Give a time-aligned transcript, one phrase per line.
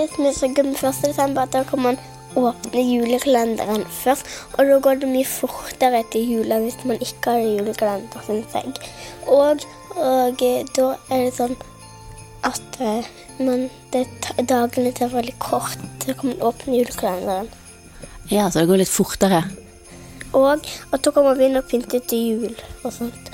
[0.00, 1.04] det som er så gøy med 1.
[1.04, 1.98] desember, at da kan man
[2.36, 4.28] åpne julekalenderen først.
[4.56, 8.72] Og da går det mye fortere til jula hvis man ikke har julekalender, syns jeg.
[9.26, 11.56] Og, og eh, da er det sånn
[12.46, 13.08] at eh,
[13.40, 14.06] man, det,
[14.38, 15.82] dagene tar veldig kort.
[16.04, 17.50] Så kan man åpne julekalenderen.
[18.30, 19.42] Ja, så det går litt fortere.
[20.30, 20.62] Og
[20.94, 23.30] at da kan man begynne å pynte til jul og sånt.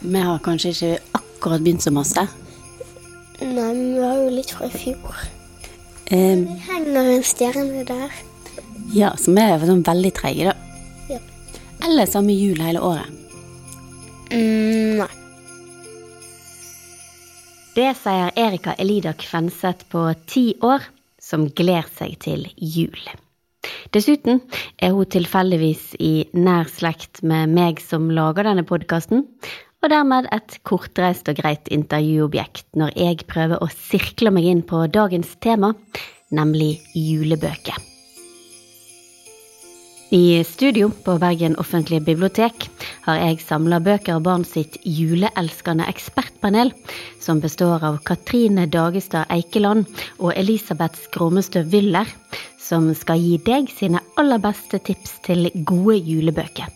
[0.00, 2.26] Vi har kanskje ikke akkurat begynt så masse.
[3.36, 5.35] Nei, men vi har jo litt fra i fjor.
[6.10, 8.10] Eh, Det henger en stjerne der.
[8.94, 10.54] ja, som er sånn veldig treige, da.
[11.10, 11.18] Ja.
[11.86, 13.10] Eller samme jul hele året.
[14.30, 15.08] Mm, nei.
[17.76, 20.80] Det sier Erika Elida Kvenseth på ti år,
[21.20, 22.96] som gleder seg til jul.
[23.92, 24.40] Dessuten
[24.78, 29.26] er hun tilfeldigvis i nær slekt med meg som lager denne podkasten,
[29.82, 34.86] og dermed et kortreist og greit intervjuobjekt når jeg prøver å sirkle meg inn på
[34.92, 35.74] dagens tema,
[36.34, 37.76] nemlig julebøker.
[40.14, 42.68] I studio på Bergen offentlige bibliotek
[43.08, 46.70] har jeg samla Bøker og barn sitt juleelskende ekspertpanel,
[47.18, 49.82] som består av Katrine Dagestad Eikeland
[50.20, 52.06] og Elisabeth Skråmestø Wyller,
[52.62, 56.70] som skal gi deg sine aller beste tips til gode julebøker.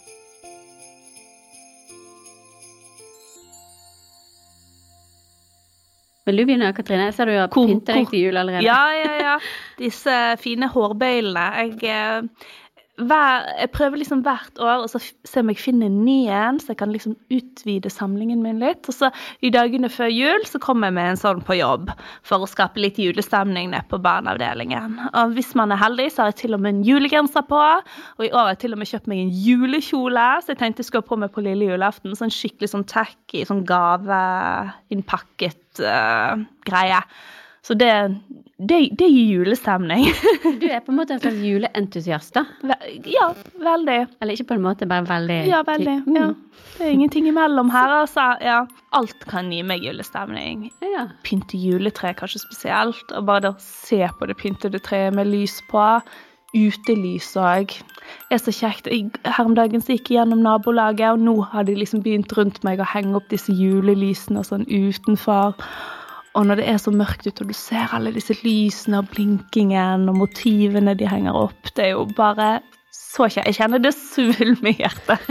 [6.31, 7.11] Vil du begynne, Katrine?
[7.11, 8.63] Jeg ser du har pyntet deg til jul allerede.
[8.63, 9.37] Ja, ja, ja.
[9.81, 11.47] Disse fine hårbøylene.
[11.59, 12.49] Jeg, eh,
[12.99, 16.73] hver, jeg prøver liksom hvert år å se om jeg finner en ny en, så
[16.73, 18.89] jeg kan liksom utvide samlingen min litt.
[18.91, 19.11] Og så
[19.47, 21.91] i dagene før jul så kommer jeg med en sånn på jobb
[22.27, 24.91] for å skape litt julestemning nede på barneavdelingen.
[25.11, 27.63] Og hvis man er heldig, så har jeg til og med en julegenser på.
[28.19, 30.81] Og i år har jeg til og med kjøpt meg en julekjole, så jeg tenkte
[30.85, 32.19] jeg skulle ha på meg på lille julaften.
[32.19, 36.33] Sånn skikkelig sånn tacky, sånn gaveinnpakket uh,
[36.69, 37.01] greie.
[37.63, 37.91] Så det,
[38.57, 40.07] det, det gir julestemning.
[40.61, 42.45] Du er på en måte en slags juleentusiast, da.
[42.65, 43.27] Ve- ja,
[43.61, 43.99] veldig.
[44.21, 45.99] Eller ikke på en måte, bare veldig Ja, veldig.
[46.07, 46.17] Mm.
[46.17, 46.31] Ja.
[46.79, 48.25] Det er ingenting imellom her, altså.
[48.41, 48.63] Ja.
[48.97, 50.71] Alt kan gi meg julestemning.
[50.81, 51.07] Ja.
[51.27, 55.59] Pynte juletre kanskje spesielt, og bare det å se på det pyntede treet med lys
[55.71, 55.85] på.
[56.57, 57.77] Utelys òg.
[58.33, 58.89] er så kjekt.
[59.23, 62.65] Her om dagen så gikk jeg gjennom nabolaget, og nå har de liksom begynt rundt
[62.67, 65.55] meg å henge opp disse julelysene og sånn utenfor.
[66.39, 70.07] Og når det er så mørkt ute, og du ser alle disse lysene og blinkingen
[70.11, 72.61] og motivene de henger opp, det er jo bare
[72.95, 73.49] så kjent.
[73.51, 75.31] Jeg kjenner det svulmer i hjertet.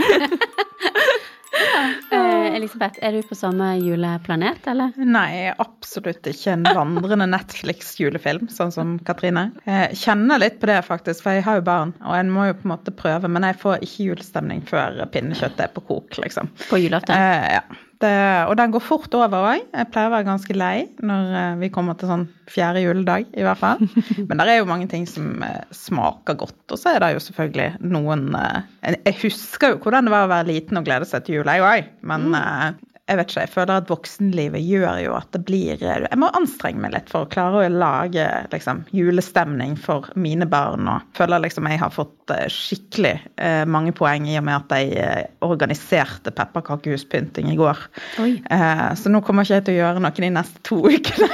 [2.10, 4.94] Eh, Elisabeth, er du på samme juleplanet, eller?
[4.96, 9.48] Nei, absolutt ikke en vandrende Netflix-julefilm, sånn som Katrine.
[9.66, 12.56] Jeg kjenner litt på det, faktisk, for jeg har jo barn, og en må jo
[12.56, 16.50] på en måte prøve, men jeg får ikke julestemning før pinnekjøttet er på kok, liksom.
[16.70, 17.18] På julaften?
[17.18, 17.80] Eh, ja.
[18.00, 18.10] Det,
[18.48, 19.64] og den går fort over òg.
[19.76, 23.44] Jeg pleier å være ganske lei når eh, vi kommer til sånn fjerde juledag, i
[23.44, 23.82] hvert fall.
[24.28, 26.62] Men det er jo mange ting som eh, smaker godt.
[26.72, 30.32] Og så er det jo selvfølgelig noen eh, Jeg husker jo hvordan det var å
[30.32, 31.92] være liten og glede seg til jul, jeg òg.
[32.08, 32.70] Men eh,
[33.10, 36.28] jeg vet ikke, jeg føler at voksenlivet gjør jo at det blir eh, Jeg må
[36.38, 40.86] anstrenge meg litt for å klare å lage liksom, julestemning for mine barn.
[40.90, 44.76] Og føler liksom jeg har fått eh, skikkelig eh, mange poeng i og med at
[44.78, 47.82] jeg eh, organiserte pepperkakehuspynting i går.
[48.22, 51.30] Eh, så nå kommer ikke jeg til å gjøre noe de neste to ukene.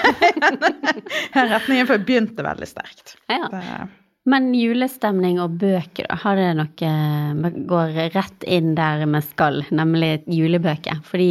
[1.53, 3.19] Retningen, for jeg begynte veldig sterkt.
[3.29, 3.51] Ja.
[3.53, 3.65] Det,
[4.27, 6.93] Men julestemning og bøker, da, har det noe
[7.45, 10.99] Vi går rett inn der vi skal, nemlig julebøker.
[11.07, 11.29] Fordi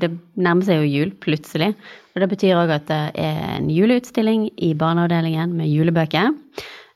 [0.00, 0.08] det
[0.40, 1.74] nærmer seg jo jul, plutselig.
[2.14, 6.32] Og det betyr òg at det er en juleutstilling i barneavdelingen med julebøker.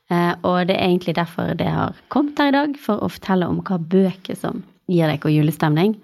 [0.09, 3.47] Eh, Og det er egentlig derfor det har kommet her i dag, for å fortelle
[3.47, 5.95] om hva bøker som gir dere julestemning.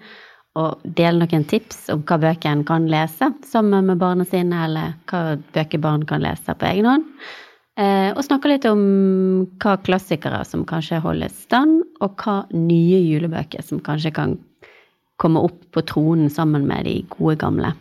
[0.58, 4.94] Og dele noen tips om hva bøker en kan lese sammen med barna sine, eller
[5.10, 7.06] hva bøker barn kan lese på egen hånd.
[7.80, 8.80] Eh, og snakke litt om
[9.62, 14.36] hva klassikere som kanskje holder stand, og hva nye julebøker som kanskje kan
[15.20, 17.72] komme opp på tronen sammen med de gode gamle.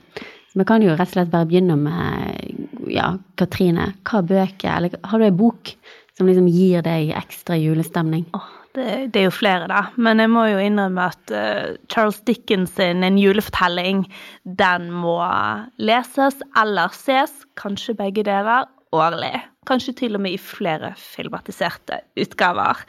[0.58, 3.92] Vi kan jo rett og slett bare begynne med ja, Katrine.
[4.08, 5.74] Hva bøker, eller har du ei bok
[6.18, 8.26] som liksom gir deg ekstra julestemning?
[8.36, 9.86] Oh, det, det er jo flere, da.
[10.00, 14.04] Men jeg må jo innrømme at uh, Charles Dickens sin En julefortelling,
[14.60, 15.20] den må
[15.80, 19.38] leses eller ses, kanskje begge deler, årlig.
[19.70, 22.82] Kanskje til og med i flere filmatiserte utgaver.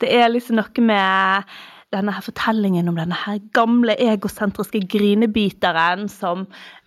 [0.00, 1.52] Det er liksom noe med
[1.94, 6.44] denne her fortellingen om denne her gamle egosentriske grinebiteren som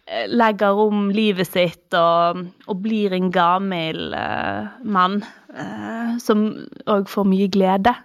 [0.07, 5.19] eh, legger om livet sitt og, og blir en gammel uh, mann
[5.51, 6.45] uh, som
[6.88, 7.95] òg får mye glede.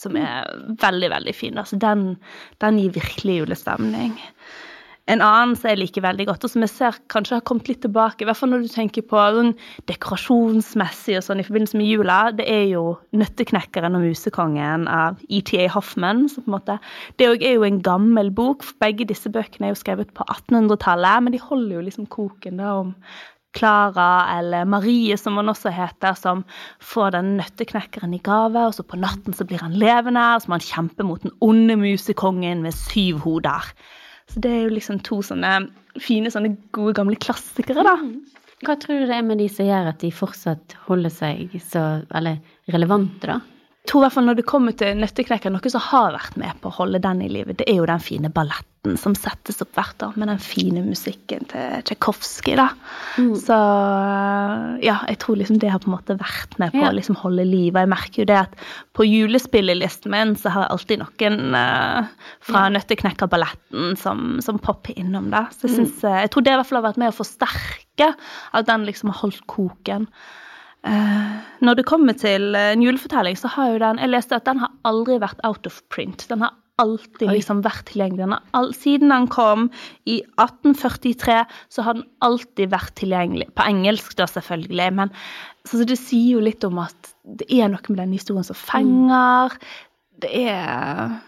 [0.00, 0.48] Som er
[0.80, 1.58] veldig, veldig fin.
[1.60, 2.14] Altså, den,
[2.64, 4.14] den gir virkelig julestemning.
[5.10, 7.80] En annen som jeg liker veldig godt, og som jeg ser kanskje har kommet litt
[7.82, 9.56] tilbake, i hvert fall når du tenker på sånn
[9.90, 15.66] dekorasjonsmessig og sånn i forbindelse med jula, det er jo 'Nøtteknekkeren og musekongen' av ETA
[15.74, 16.28] Hoffman.
[16.28, 16.78] som på en måte,
[17.18, 18.62] Det er jo en gammel bok.
[18.62, 22.56] for Begge disse bøkene er jo skrevet på 1800-tallet, men de holder jo liksom koken
[22.58, 22.94] da om
[23.52, 26.44] Klara eller Marie, som hun også heter, som
[26.78, 30.48] får den nøtteknekkeren i gave, og så på natten så blir han levende, og så
[30.48, 33.72] må han kjempe mot den onde musekongen med syv hoder.
[34.30, 35.54] Så det er jo liksom to sånne
[35.98, 37.96] fine, sånne gode, gamle klassikere, da.
[38.66, 41.84] Hva tror du det er med de som gjør at de fortsatt holder seg så
[42.14, 42.38] eller,
[42.70, 43.40] relevante, da?
[43.90, 46.70] Tror i hvert fall når det kommer til Nøtteknekker, noe som har vært med på
[46.70, 50.04] å holde den i livet, det er jo den fine balletten som settes opp hvert
[50.06, 52.68] år, med den fine musikken til Tsjajkovskij, da.
[53.18, 53.34] Mm.
[53.42, 53.58] Så
[54.86, 56.92] ja, jeg tror liksom det har på en måte vært med på ja.
[56.92, 57.74] å liksom holde liv.
[57.74, 58.54] Og jeg merker jo det at
[58.96, 62.74] på julespillelisten min så har jeg alltid noen uh, fra ja.
[62.78, 65.48] Nøtteknekkerballetten som, som popper innom det.
[65.56, 65.78] Så jeg, mm.
[65.80, 66.20] synes, mm.
[66.22, 69.24] jeg tror det i hvert fall har vært med å forsterke at den liksom har
[69.26, 70.06] holdt koken.
[70.86, 74.48] Uh, når det kommer til uh, en julefortelling, så har jo den Jeg leste at
[74.48, 76.24] den har aldri vært out of print.
[76.30, 78.30] Den har alltid liksom vært tilgjengelig.
[78.30, 79.68] Den siden den kom
[80.08, 83.50] i 1843, så har den alltid vært tilgjengelig.
[83.56, 84.88] På engelsk, da, selvfølgelig.
[84.96, 85.12] Men
[85.66, 88.56] så, så det sier jo litt om at det er noe med den historien som
[88.56, 89.58] fenger.
[90.20, 91.18] Det er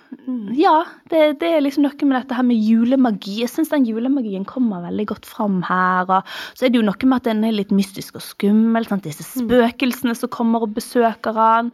[0.53, 3.39] Ja, det, det, er liksom noe med dette her med julemagi.
[3.41, 6.05] Jeg syns den julemagien kommer veldig godt fram her.
[6.11, 6.29] Og
[6.59, 8.87] så er det jo noe med at den er litt mystisk og skummel.
[8.89, 9.07] Sant?
[9.09, 9.47] Disse mm.
[9.47, 11.73] spøkelsene som kommer og besøker han.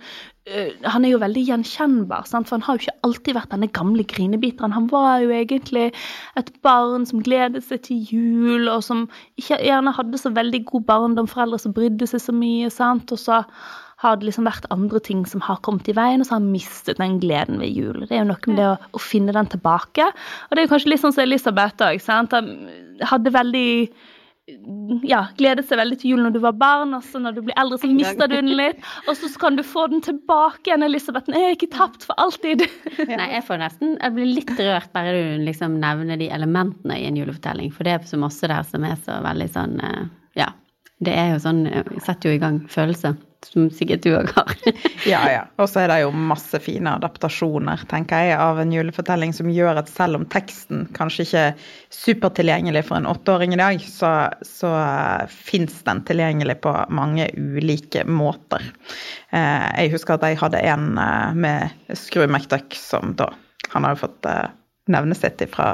[0.48, 2.48] Uh, han er jo veldig gjenkjennbar, sant?
[2.48, 4.76] for han har jo ikke alltid vært denne gamle grinebiteren.
[4.76, 5.90] Han var jo egentlig
[6.38, 9.08] et barn som gledet seg til jul, og som
[9.40, 12.70] ikke gjerne hadde så veldig god barndom, foreldre som brydde seg så mye.
[12.72, 13.12] sant?
[13.12, 13.42] Og så
[13.98, 16.52] har det liksom vært andre ting som har kommet i veien, og så har han
[16.52, 18.04] mistet den gleden ved jul.
[18.04, 20.06] Det er jo noe med det å, å finne den tilbake.
[20.46, 21.98] Og det er jo kanskje litt sånn som Elisabeth òg.
[22.06, 22.54] Han
[23.10, 23.66] hadde veldig
[25.04, 27.58] ja, gledet seg veldig til jul når du var barn, og så når du blir
[27.60, 28.80] eldre, så mister du den litt.
[29.10, 31.28] Og så kan du få den tilbake igjen, Elisabeth.
[31.28, 32.64] Den er ikke tapt for alltid.
[33.10, 37.06] Nei, jeg får nesten Jeg blir litt rørt bare du liksom nevner de elementene i
[37.10, 40.02] en julefortelling, for det er så masse der som er så veldig sånn eh,
[40.38, 40.52] Ja.
[40.98, 41.60] Det er jo sånn
[42.02, 43.14] Setter jo i gang følelser
[43.46, 44.52] som sikkert du òg har.
[45.12, 45.42] ja, ja.
[45.60, 49.80] Og så er det jo masse fine adaptasjoner, tenker jeg, av en julefortelling som gjør
[49.82, 54.12] at selv om teksten kanskje ikke er supertilgjengelig for en åtteåring i dag, så,
[54.44, 54.72] så
[55.32, 58.64] fins den tilgjengelig på mange ulike måter.
[59.30, 63.32] Eh, jeg husker at jeg hadde en eh, med Screw McDuck som da
[63.74, 64.46] Han har jo fått eh,
[64.88, 65.68] navnet sitt fra,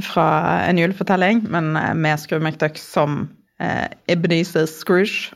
[0.00, 0.28] fra
[0.64, 3.26] en julefortelling, men med Screw McDuck som
[4.08, 5.34] Ebenezer Scrooge.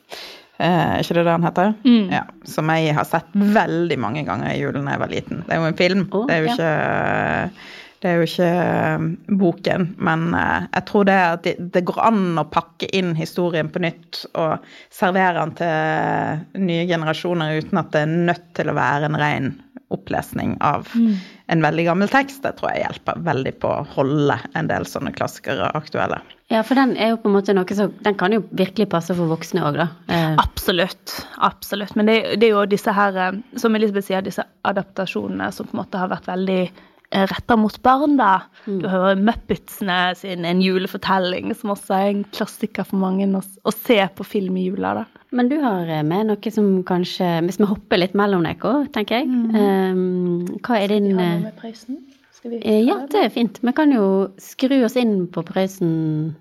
[0.62, 1.72] Eh, ikke det det han heter?
[1.82, 2.10] Mm.
[2.14, 5.42] Ja, som jeg har sett veldig mange ganger i julen da jeg var liten.
[5.46, 6.04] Det er jo en film.
[6.12, 6.54] Oh, det er jo ja.
[6.54, 7.72] ikke
[8.04, 9.04] det er jo ikke eh,
[9.40, 13.80] boken, men eh, jeg tror det, at det, går an å pakke inn historien på
[13.80, 19.08] nytt og servere den til nye generasjoner uten at det er nødt til å være
[19.08, 19.54] en ren
[19.94, 21.16] opplesning av mm.
[21.54, 22.42] en veldig gammel tekst.
[22.44, 26.20] Det tror jeg hjelper veldig på å holde en del sånne klassikere aktuelle.
[26.52, 29.16] Ja, for den er jo på en måte noe som Den kan jo virkelig passe
[29.16, 29.88] for voksne òg, da.
[30.12, 30.34] Eh.
[30.42, 31.22] Absolutt.
[31.40, 31.94] Absolutt.
[31.96, 35.76] Men det, det, er jo disse her, eh, som Elisabeth sier, disse adaptasjonene som på
[35.76, 36.82] en måte har vært veldig eh,
[37.14, 38.44] retta mot barn, da.
[38.66, 38.78] Mm.
[38.82, 43.74] Du hører Muppetsene sin En julefortelling, som også er en klassiker for mange å, å,
[43.74, 45.04] se på film i jula, da.
[45.34, 49.30] Men du har med noe som kanskje Hvis vi hopper litt mellom dere, tenker jeg.
[49.30, 49.54] Mm.
[49.54, 52.02] Um, hva er din Skal vi ha noe med prøysen?
[52.44, 53.58] Ja, det er fint.
[53.64, 56.34] Vi kan jo skru oss inn på Prøysen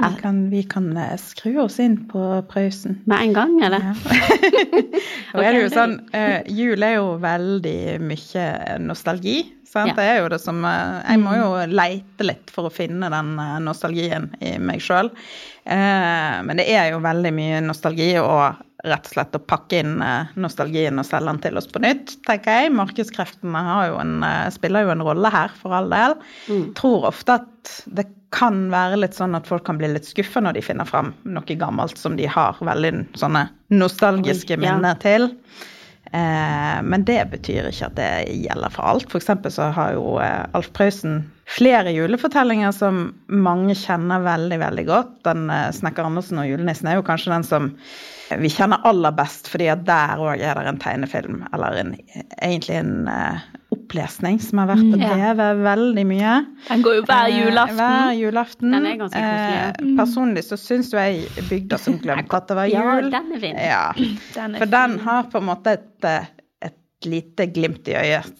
[0.00, 3.00] vi kan, vi kan, eh, skru oss inn på Prøysen.
[3.04, 3.84] Med en gang, eller?
[3.90, 3.94] Ja.
[5.42, 8.46] er det jo sånn, uh, Jul er jo veldig mye
[8.82, 9.38] nostalgi.
[9.70, 9.84] Ja.
[9.94, 11.74] Det er jo det som uh, Jeg må jo mm.
[11.78, 15.12] leite litt for å finne den uh, nostalgien i meg sjøl.
[15.70, 20.00] men det er jo veldig mye nostalgi, og rett og slett å pakke inn
[20.40, 22.72] nostalgien og selge den til oss på nytt, tenker jeg.
[22.74, 26.16] Markedskreftene jo en, spiller jo en rolle her, for all del.
[26.48, 26.64] Mm.
[26.80, 30.58] Tror ofte at det kan være litt sånn at folk kan bli litt skuffa når
[30.58, 34.62] de finner fram noe gammelt som de har veldig sånne nostalgiske Oi, ja.
[34.62, 35.32] minner til.
[36.12, 38.12] Eh, men det betyr ikke at det
[38.46, 39.10] gjelder for alt.
[39.10, 39.30] F.eks.
[39.54, 45.12] så har jo eh, Alf Prøysen flere julefortellinger som mange kjenner veldig, veldig godt.
[45.26, 47.70] Den eh, 'Snekker Andersen og julenissen' er jo kanskje den som
[48.38, 51.96] vi kjenner aller best, fordi at der òg er det en tegnefilm, eller en,
[52.38, 52.92] egentlig en
[53.90, 55.62] opplesning som har vært på TV mm.
[55.64, 56.34] veldig mye.
[56.68, 57.80] Den går jo hver eh, julaften.
[57.80, 58.74] hver julaften.
[58.74, 59.62] Den er ganske koselig.
[59.66, 63.08] Eh, personlig så syns jo jeg 'Bygda som glemte at det var jul'.
[63.10, 63.56] Ja, den er fin.
[63.58, 63.86] Ja.
[64.36, 66.04] Den er For den har på en måte et,
[66.62, 68.30] et lite glimt i øyet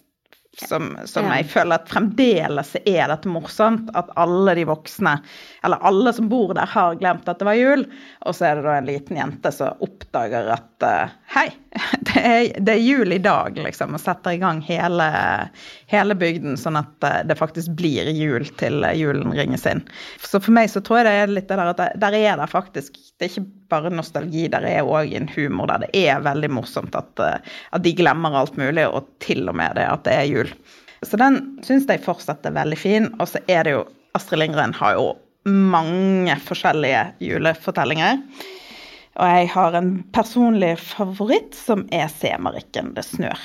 [0.69, 1.38] som, som ja.
[1.38, 3.90] jeg føler at fremdeles er dette morsomt.
[3.97, 5.16] At alle de voksne,
[5.64, 7.87] eller alle som bor der, har glemt at det var jul.
[8.26, 11.46] Og så er det da en liten jente som oppdager at uh, hei,
[12.08, 13.94] det er, det er, jul i dag, liksom.
[13.94, 15.06] Og setter i gang hele,
[15.90, 19.84] hele bygden, sånn at uh, det faktisk blir jul til julen ringes inn.
[20.25, 22.50] Så for meg så tror jeg det er litt det der at der er det
[22.50, 26.50] faktisk Det er ikke bare nostalgi, der er òg en humor der det er veldig
[26.56, 30.18] morsomt at, uh, at de glemmer alt mulig, og til og med det at det
[30.18, 30.54] er jul.
[31.06, 33.08] Så den syns jeg fortsatt er veldig fin.
[33.20, 33.84] Og så er det jo
[34.18, 35.12] Astrid Lindgren har jo
[35.49, 38.18] mange forskjellige julefortellinger.
[39.19, 43.43] Og jeg har en personlig favoritt som er 'Semarikken det snør'.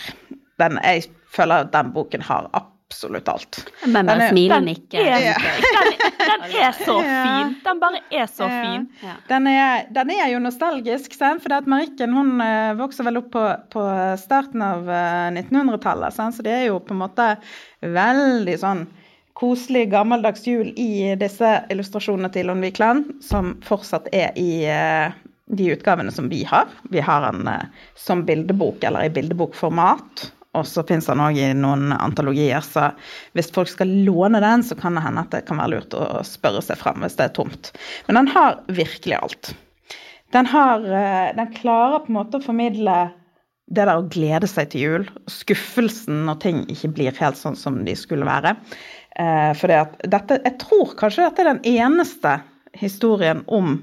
[0.61, 3.59] Den, jeg føler at den boken har absolutt alt.
[3.85, 5.01] Men bare smile og nikke.
[6.25, 7.55] Den, er så fin.
[7.65, 8.85] Den bare er så fin.
[9.27, 13.45] Den er, den er jo nostalgisk, for at Marikken hun eh, vokser vel opp på,
[13.73, 13.85] på
[14.21, 16.19] starten av 1900-tallet.
[16.19, 17.27] Eh, så det er jo på en måte
[17.81, 18.85] veldig sånn
[19.35, 25.11] koselig, gammeldags jul i disse illustrasjonene til Lundvikland, som fortsatt er i eh,
[25.45, 26.69] de utgavene som vi har.
[26.89, 27.49] Vi har den
[27.95, 30.31] som bildebok eller i bildebokformat.
[30.55, 32.89] Og så fins den òg i noen antologier, så
[33.35, 36.23] hvis folk skal låne den, så kan det hende at det kan være lurt å
[36.27, 37.73] spørre seg fram hvis det er tomt.
[38.07, 39.51] Men den har virkelig alt.
[40.33, 42.95] Den, har, eh, den klarer på en måte å formidle
[43.65, 45.07] det der å glede seg til jul.
[45.31, 48.55] Skuffelsen når ting ikke blir helt sånn som de skulle være.
[49.19, 52.37] Eh, for jeg tror kanskje dette er den eneste
[52.75, 53.77] historien om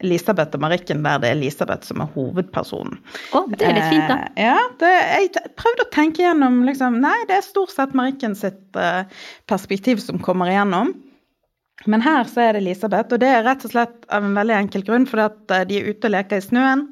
[0.00, 2.98] Elisabeth og Marikken der det er Elisabeth som er hovedpersonen.
[3.36, 4.18] Oh, det er litt fint, da.
[4.34, 8.36] Eh, ja, det, jeg prøvde å tenke gjennom liksom, Nei, det er stort sett Marikken
[8.38, 9.04] sitt eh,
[9.50, 10.94] perspektiv som kommer igjennom.
[11.88, 14.56] Men her så er det Elisabeth, og det er rett og slett av en veldig
[14.58, 16.82] enkel grunn, fordi at uh, de er ute og leker i snøen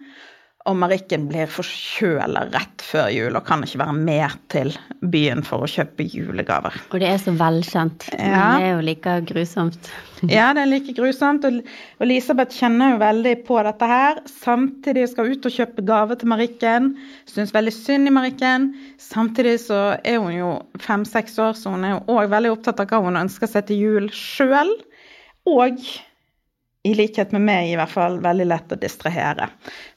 [0.69, 5.65] og Marikken blir forkjøla rett før jul og kan ikke være med til byen for
[5.65, 6.77] å kjøpe julegaver.
[6.93, 8.09] Og det er så velkjent.
[8.13, 8.29] Ja.
[8.29, 9.91] Men det er jo like grusomt.
[10.29, 11.47] ja, det er like grusomt.
[11.49, 14.21] Og Elisabeth kjenner jo veldig på dette her.
[14.29, 16.91] Samtidig skal hun ut og kjøpe gave til Marikken.
[17.31, 18.69] Syns veldig synd i Marikken.
[19.01, 20.53] Samtidig så er hun jo
[20.85, 23.87] fem-seks år, så hun er jo òg veldig opptatt av hva hun ønsker seg til
[23.87, 24.77] jul sjøl.
[25.49, 25.81] Og
[26.87, 29.49] i likhet med meg, i hvert fall veldig lett å distrahere.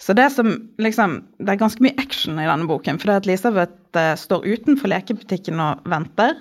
[0.02, 3.00] Så det som liksom Det er ganske mye action i denne boken.
[3.00, 6.40] For det at Elisabeth eh, står utenfor lekebutikken og venter.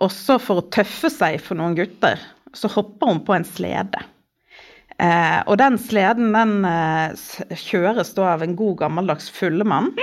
[0.00, 2.20] Også for å tøffe seg for noen gutter,
[2.56, 4.00] så hopper hun på en slede.
[5.00, 9.92] Eh, og den sleden den eh, kjøres da av en god gammeldags fullemann.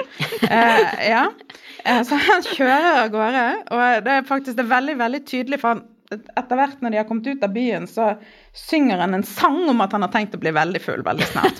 [0.47, 1.25] Eh, ja.
[1.83, 3.41] Eh, så han kjører av gårde,
[3.73, 6.99] og det er faktisk det er veldig, veldig tydelig, for han etter hvert når de
[7.01, 8.13] har kommet ut av byen, så
[8.55, 11.59] synger han en sang om at han har tenkt å bli veldig full veldig snart.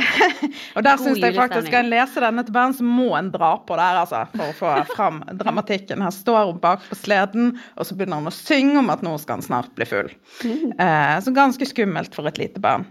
[0.76, 3.78] og der syns jeg faktisk skal en lese denne til så må en dra på
[3.80, 6.04] der, altså, for å få fram dramatikken.
[6.04, 9.16] Her står hun bak på sleden, og så begynner han å synge om at nå
[9.22, 10.12] skal han snart bli full.
[10.44, 10.76] Mm.
[10.76, 12.86] Eh, så ganske skummelt for et lite barn.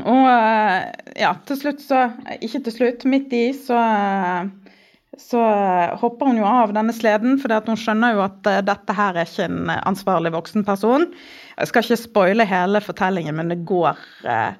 [0.00, 0.88] Og eh,
[1.18, 2.04] ja, til slutt så
[2.38, 4.50] Ikke til slutt, midt i så eh,
[5.20, 5.42] så
[6.00, 9.28] hopper hun jo av denne sleden, for hun skjønner jo at uh, dette her er
[9.28, 11.06] ikke en ansvarlig voksen person.
[11.56, 14.54] Jeg skal ikke spoile hele fortellingen, men det går eh,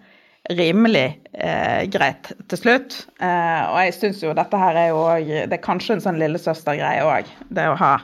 [0.52, 2.96] rimelig eh, greit til slutt.
[3.16, 7.06] og jeg syns jo dette her er jo òg Det er kanskje en sånn lillesøstergreie
[7.08, 7.30] òg.
[7.48, 7.94] Det å ha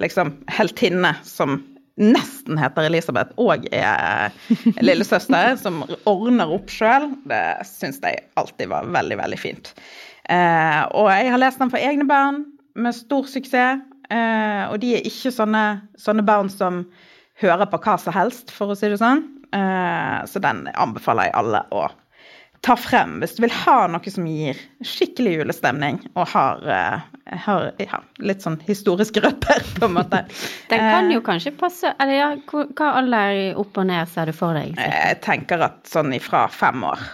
[0.00, 1.58] liksom heltinne som
[1.96, 4.32] nesten heter Elisabeth og er
[4.84, 9.72] lillesøster, som ordner opp sjøl, det syns jeg alltid var veldig, veldig fint.
[10.30, 12.44] Eh, og jeg har lest den for egne barn
[12.76, 13.84] med stor suksess.
[14.06, 15.64] Eh, og de er ikke sånne,
[15.98, 16.84] sånne, barn som
[17.42, 19.24] hører på hva som helst, for å si det sånn.
[19.56, 21.86] Eh, så den anbefaler jeg alle å
[22.66, 27.68] ta frem hvis du vil ha noe som gir skikkelig julestemning og har, uh, har
[27.80, 30.20] ja, litt sånn historiske røtter, på en måte.
[30.70, 34.56] Den kan jo kanskje passe Eller ja, hva alder opp og ned ser du for
[34.58, 34.76] deg?
[34.76, 37.04] Jeg tenker at sånn ifra fem år.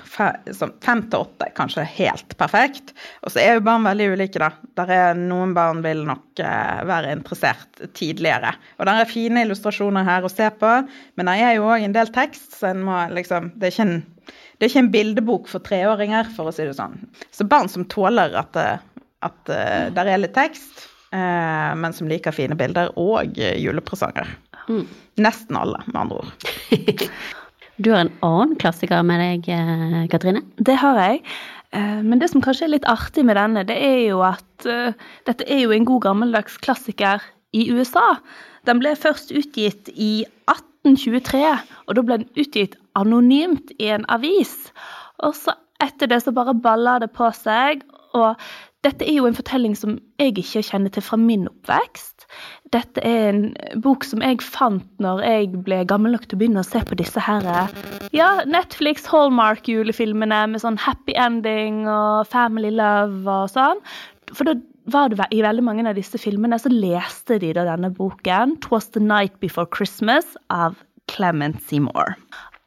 [0.50, 2.94] Sånn fem til åtte kanskje helt perfekt.
[3.22, 4.50] Og så er jo barn veldig ulike, da.
[4.80, 8.54] Der er Noen barn vil nok være interessert tidligere.
[8.80, 10.72] Og der er fine illustrasjoner her å se på,
[11.16, 13.88] men det er jo òg en del tekst, så en må liksom Det er ikke
[13.88, 14.00] en
[14.62, 16.92] det er ikke en bildebok for treåringer, for å si det sånn.
[17.34, 18.80] Så barn som tåler at, eh,
[19.22, 24.30] at uh, der er litt tekst, uh, men som liker fine bilder, og julepresanger.
[24.68, 24.86] Mm.
[25.22, 27.08] Nesten alle, med andre ord.
[27.82, 29.50] du har en annen klassiker med deg,
[30.12, 30.44] Katrine?
[30.56, 31.24] Det har jeg.
[31.72, 34.66] Men det som kanskje er litt artig med denne, det er jo at
[35.26, 37.24] dette er jo en god gammeldags klassiker
[37.56, 38.18] i USA.
[38.68, 41.42] Den ble først utgitt i 1823,
[41.88, 44.54] og da ble den utgitt anonymt i en avis.
[45.24, 47.82] Og så etter det så bare balla det på seg.
[48.16, 48.36] Og
[48.82, 52.26] dette er jo en fortelling som jeg ikke kjenner til fra min oppvekst.
[52.72, 53.42] dette er en
[53.84, 56.96] bok som jeg fant når jeg ble gammel nok til å begynne å se på
[56.96, 57.44] disse her
[58.16, 63.82] ja, Netflix Hallmark-julefilmene med sånn happy ending og family love og sånn.
[64.32, 64.56] For da
[64.90, 68.90] var det i veldig mange av disse filmene så leste de da denne boken, 'Twas
[68.96, 70.80] the Night Before Christmas' av
[71.12, 72.16] Clement Seymour.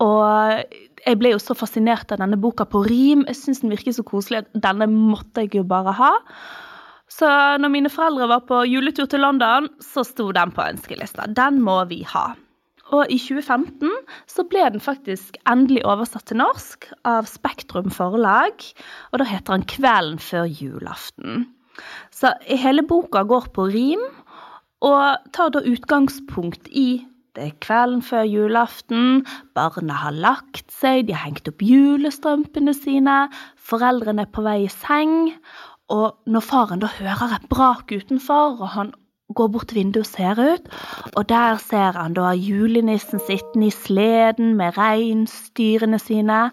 [0.04, 0.64] Og
[1.06, 3.26] jeg ble jo så fascinert av denne boka på rim.
[3.30, 6.14] Jeg syns den virker så koselig at denne måtte jeg jo bare ha.
[7.12, 7.28] Så
[7.62, 11.28] når mine foreldre var på juletur til London, så sto den på ønskelista.
[11.30, 12.32] Den må vi ha.
[12.94, 13.90] Og i 2015
[14.30, 18.66] så ble den faktisk endelig oversatt til norsk av Spektrum forlag.
[19.12, 21.46] Og da heter den 'Kvelden før julaften'.
[22.12, 24.02] Så hele boka går på rim,
[24.82, 29.26] og tar da utgangspunkt i det er kvelden før julaften,
[29.58, 33.26] barna har lagt seg, de har hengt opp julestrømpene sine,
[33.60, 35.34] foreldrene er på vei i seng,
[35.92, 38.94] og når faren da hører et brak utenfor, og han
[39.36, 40.72] går bort til vinduet og ser ut,
[41.12, 46.48] og der ser han da julenissen sittende i sleden med reinsdyrene sine,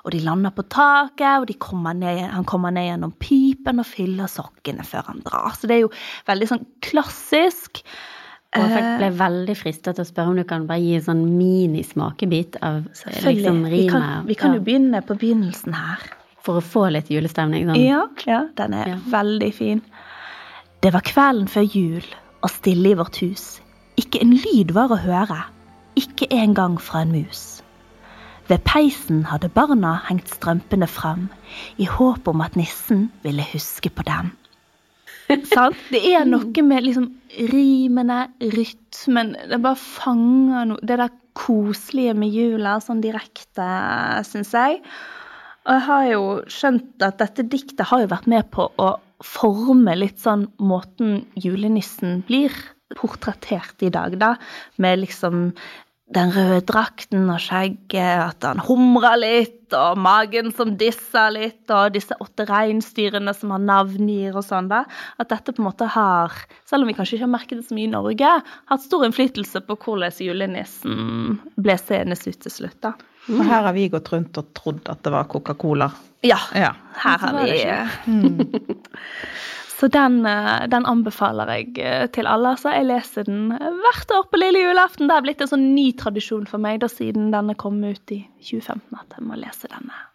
[0.00, 4.30] og de lander på taket, og kommer ned, han kommer ned gjennom pipen og fyller
[4.30, 5.52] sokkene før han drar.
[5.58, 5.92] Så det er jo
[6.30, 7.82] veldig sånn klassisk.
[8.58, 11.20] Og jeg ble veldig fristet til å spørre om du kan bare gi en sånn
[11.38, 13.70] minismakebit av liksom, rimet.
[13.70, 16.02] Vi kan, vi kan jo begynne på begynnelsen her.
[16.42, 17.68] For å få litt julestemning?
[17.68, 17.78] Sånn.
[17.78, 18.98] Ja, ja, den er ja.
[19.12, 19.84] veldig fin.
[20.82, 22.06] Det var kvelden før jul
[22.40, 23.60] og stille i vårt hus.
[24.00, 25.42] Ikke en lyd var å høre.
[26.00, 27.60] Ikke engang fra en mus.
[28.50, 31.28] Ved peisen hadde barna hengt strømpene fram,
[31.78, 34.32] i håp om at nissen ville huske på dem.
[35.54, 35.78] Sant?
[35.92, 37.08] Det er noe med liksom
[37.50, 43.66] rimene, rytmen Det bare fanger noe Det der koselige med jula sånn direkte,
[44.26, 44.80] syns jeg.
[45.62, 48.90] Og jeg har jo skjønt at dette diktet har jo vært med på å
[49.24, 52.54] forme litt sånn måten julenissen blir
[52.98, 54.34] portrettert i dag, da.
[54.82, 55.52] Med liksom
[56.14, 61.94] den røde drakten og skjegget, at han humrer litt, og magen som disser litt, og
[61.94, 64.82] disse åtte reinsdyrene som han navngir og sånn, da.
[65.22, 66.34] At dette på en måte har,
[66.66, 68.32] selv om vi kanskje ikke har merket det så mye i Norge,
[68.72, 72.96] hatt stor innflytelse på hvordan julenissen ble seende ut til slutt, da.
[73.30, 75.90] Og her har vi gått rundt og trodd at det var Coca-Cola.
[76.26, 76.72] Ja, ja.
[77.00, 77.60] Her har vi
[78.10, 78.40] mm.
[79.80, 82.52] Så den, eh, den, anbefaler jeg eh, til alle.
[82.60, 85.08] Så jeg leser den hvert år på lille julaften.
[85.08, 88.20] Det har blitt en sånn ny tradisjon for meg da siden denne kom ut i
[88.44, 90.06] 2015, at jeg må lese denne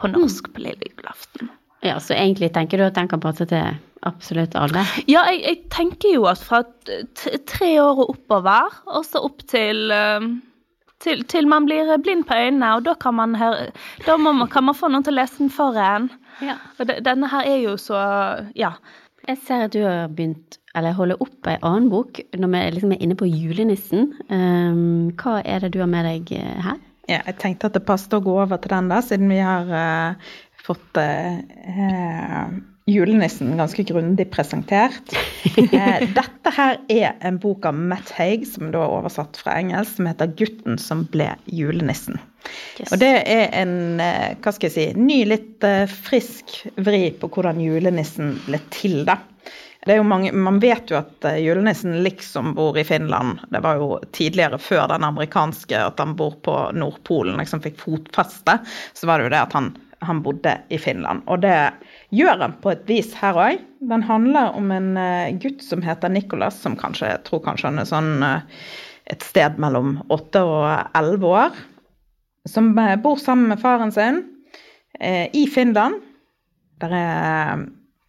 [0.00, 1.50] på norsk på lille julaften.
[1.82, 4.86] Ja, Så egentlig tenker du at den kan passe til absolutt alle?
[5.10, 6.62] Ja, jeg, jeg tenker jo at fra
[7.50, 10.30] tre år og oppover, og så opp til eh,
[11.02, 13.72] til, til, man blir blind på øynene, og da kan man, høre,
[14.06, 16.06] da man, kan man få noen til å lese den for en.
[16.40, 16.56] Ja.
[16.78, 18.02] Og de, denne her er jo så
[18.58, 18.76] Ja.
[19.28, 22.94] Jeg ser at du har begynt, eller holder opp ei annen bok når vi liksom
[22.96, 24.08] er inne på julenissen.
[24.26, 26.80] Um, hva er det du har med deg eh, her?
[27.06, 29.70] Ja, jeg tenkte at det passet å gå over til den, da, siden vi har
[29.70, 30.34] uh,
[30.66, 32.50] fått uh,
[32.86, 35.02] julenissen ganske grundig presentert.
[35.52, 39.98] Eh, dette her er en bok av Matt Haig, som da er oversatt fra engelsk,
[39.98, 42.20] som heter 'Gutten som ble julenissen'.
[42.78, 42.92] Yes.
[42.92, 47.28] Og det er en eh, hva skal jeg si, ny, litt eh, frisk vri på
[47.34, 49.18] hvordan julenissen ble til, da.
[49.82, 53.42] Det er jo mange, Man vet jo at julenissen liksom bor i Finland.
[53.50, 58.60] Det var jo tidligere, før den amerikanske, at han bor på Nordpolen, liksom fikk fotfeste.
[58.94, 61.24] Så var det jo det at han, han bodde i Finland.
[61.30, 61.56] Og det
[62.14, 63.60] gjør han på et vis her òg.
[63.88, 67.82] Den handler om en uh, gutt som heter Nicholas, som kanskje, jeg tror kanskje han
[67.82, 68.42] er sånn uh,
[69.10, 70.66] et sted mellom åtte og
[70.98, 71.60] elleve år.
[72.48, 74.24] Som uh, bor sammen med faren sin
[75.02, 75.96] i Finland.
[76.84, 77.62] Der er,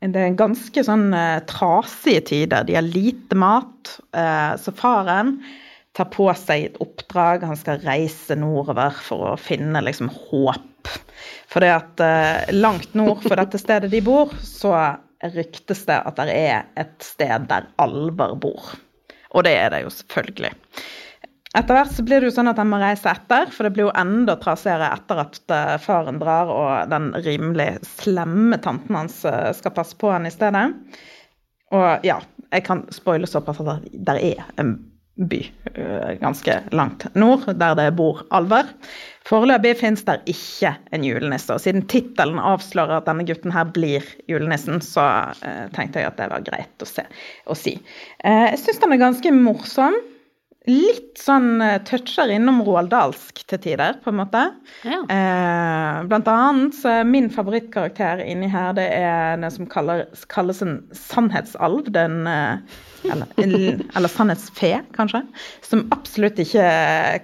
[0.04, 1.16] det er ganske sånn
[1.50, 2.68] trasige tider.
[2.68, 3.94] De har lite mat.
[4.60, 5.38] så faren
[5.94, 7.46] tar på seg et oppdrag.
[7.48, 10.70] Han skal reise nordover for å finne liksom håp
[11.48, 14.74] for det at eh, langt nord for dette stedet de bor, så
[15.34, 18.74] ryktes det at det er et sted der alver bor.
[19.34, 20.52] Og det er det jo selvfølgelig.
[21.54, 23.86] Etter hvert så blir det jo sånn at han må reise etter, for det blir
[23.86, 29.52] jo enda trasigere etter at eh, faren drar og den rimelig slemme tanten hans eh,
[29.56, 30.66] skal passe på han i stedet.
[31.74, 32.18] Og ja,
[32.50, 34.76] jeg kan spoile såpass at det er en
[35.14, 35.40] by
[36.22, 38.72] ganske langt nord der det bor alver.
[39.28, 44.04] Foreløpig finnes der ikke en julenisse, og siden tittelen avslører at denne gutten her blir
[44.28, 45.06] julenissen, så
[45.46, 47.06] eh, tenkte jeg at det var greit å, se,
[47.48, 47.78] å si.
[48.20, 49.96] Eh, jeg syns den er ganske morsom.
[50.68, 54.44] litt sånn eh, toucher innom roaldalsk til tider, på en måte.
[54.88, 55.02] Ja.
[55.12, 60.64] Eh, blant annet så er min favorittkarakter inni her, det er den som kaller, kalles
[60.64, 61.92] en sannhetsalv.
[61.96, 65.24] Den eh, eller, eller sannhetsfe, kanskje.
[65.66, 66.66] Som absolutt ikke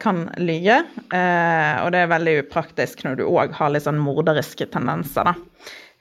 [0.03, 0.81] kan lyge.
[1.13, 5.35] Eh, og det er veldig upraktisk når du òg har litt sånn morderiske tendenser, da.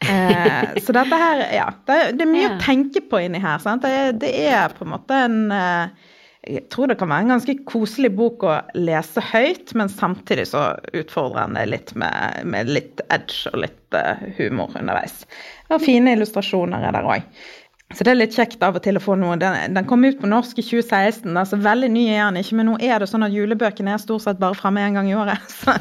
[0.09, 1.71] Eh, så dette her, ja.
[1.89, 2.53] Det, det er mye Ja.
[2.57, 3.59] å tenke på inni her.
[3.83, 6.07] Det, det er på en måte en eh,
[6.49, 10.63] jeg tror det kan være en ganske koselig bok å lese høyt, men samtidig så
[10.97, 15.27] utfordrer den deg litt med, med litt edge og litt eh, humor underveis.
[15.69, 17.27] Og fine illustrasjoner er der òg.
[17.97, 19.39] Så det er litt kjekt av og til å få noe.
[19.41, 22.69] Den, den kom ut på norsk i 2016, altså veldig ny er den ikke, men
[22.69, 25.41] nå er det sånn at julebøkene er stort sett bare framme én gang i året.
[25.59, 25.73] Så,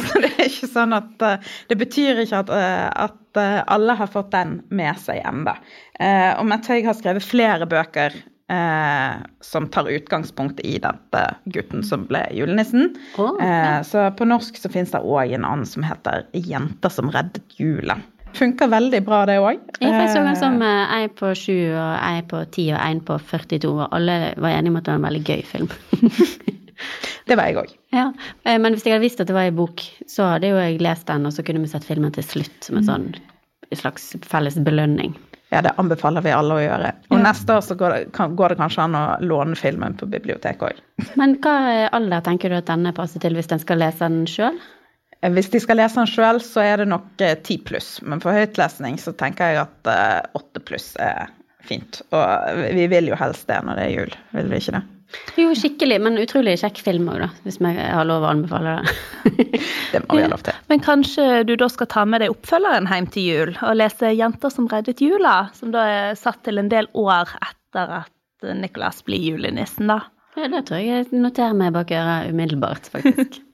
[0.00, 3.96] så det er ikke sånn at eh, Det betyr ikke at, eh, at eh, alle
[4.00, 5.54] har fått den med seg ennå.
[6.02, 8.16] Og Mette Høig har skrevet flere bøker
[8.52, 12.94] eh, som tar utgangspunkt i dette gutten som ble julenissen.
[13.16, 17.10] Å, Eh, så på norsk så finnes det òg en annen som heter 'Jenter som
[17.10, 18.00] reddet jula'.
[18.36, 19.60] Funker veldig bra, det òg.
[19.82, 23.18] Jeg så den som eh, ei på sju og ei på ti og en på
[23.20, 25.68] 42, og alle var enige om at det var en veldig gøy film.
[27.28, 27.74] det var jeg òg.
[27.94, 28.06] ja,
[28.46, 30.80] eh, Men hvis jeg hadde visst at det var ei bok, så hadde jo jeg
[30.84, 33.12] lest den, og så kunne vi sett filmen til slutt som en sånn
[33.72, 35.14] slags felles belønning.
[35.52, 36.92] Ja, det anbefaler vi alle å gjøre.
[37.12, 40.08] Og neste år så går det, kan, går det kanskje an å låne filmen på
[40.08, 41.10] biblioteket òg.
[41.20, 41.56] Men hva
[41.92, 44.56] alder tenker du at denne passer til hvis den skal lese den sjøl?
[45.22, 47.92] Eh, Hvis de skal lese den sjøl, så er det nok ti 10 pluss.
[48.02, 50.00] Men for høytlesning så tenker jeg at åtte
[50.42, 51.30] 8 pluss er
[51.62, 52.02] fint.
[52.10, 54.82] Og vi vil jo helst det når det er jul, vil vi ikke det?
[55.36, 57.28] Jo, skikkelig, men utrolig kjekk film òg, da.
[57.44, 58.94] Hvis vi har lov å anbefale det.
[59.92, 60.56] Det må vi ha lov til.
[60.72, 64.54] Men kanskje du da skal ta med deg oppfølgeren hjem til jul og lese 'Jenter
[64.54, 69.20] som reddet jula', som da er satt til en del år etter at Nicholas blir
[69.20, 70.00] julenissen, da.
[70.32, 73.42] Ja, det tror jeg jeg noterer meg bak øret umiddelbart, faktisk.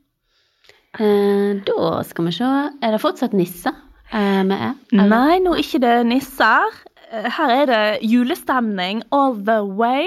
[0.99, 2.45] eh, da skal vi se
[2.83, 3.75] Er det fortsatt nisser
[4.13, 4.75] eh, vi er?
[4.93, 5.09] Eller?
[5.09, 6.79] Nei, nå er ikke det nisser.
[7.13, 10.07] Eh, Her er det julestemning all the way.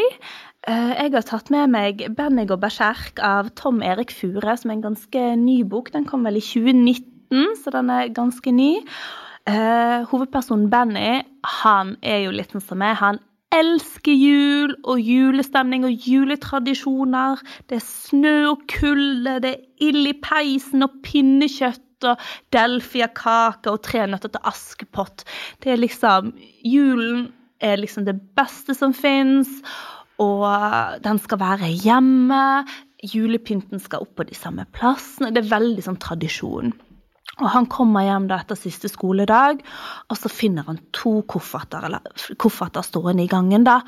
[0.68, 4.76] Eh, Jeg har tatt med meg 'Benny og Berserk' av Tom Erik Fure, som er
[4.76, 5.92] en ganske ny bok.
[5.92, 8.78] Den kom vel i 2019, så den er ganske ny.
[9.48, 12.96] Eh, hovedpersonen Benny han er jo litt sånn som meg.
[12.98, 13.18] Han
[13.52, 17.42] elsker jul og julestemning og juletradisjoner.
[17.68, 22.22] Det er snø og kulde, det er ild i peisen og pinnekjøtt og
[22.54, 25.26] delfiakake og tre nøtter til Askepott.
[25.62, 26.32] Det er liksom
[26.65, 27.30] Julen
[27.62, 29.50] er liksom det beste som fins,
[30.22, 30.48] og
[31.06, 32.65] den skal være hjemme.
[33.02, 35.32] Julepynten skal opp på de samme plassene.
[35.34, 36.74] Det er veldig sånn tradisjon.
[37.39, 39.62] Og han kommer hjem da etter siste skoledag,
[40.10, 43.65] og så finner han to kofferter, eller kofferter stående i gangen.
[43.65, 43.80] da.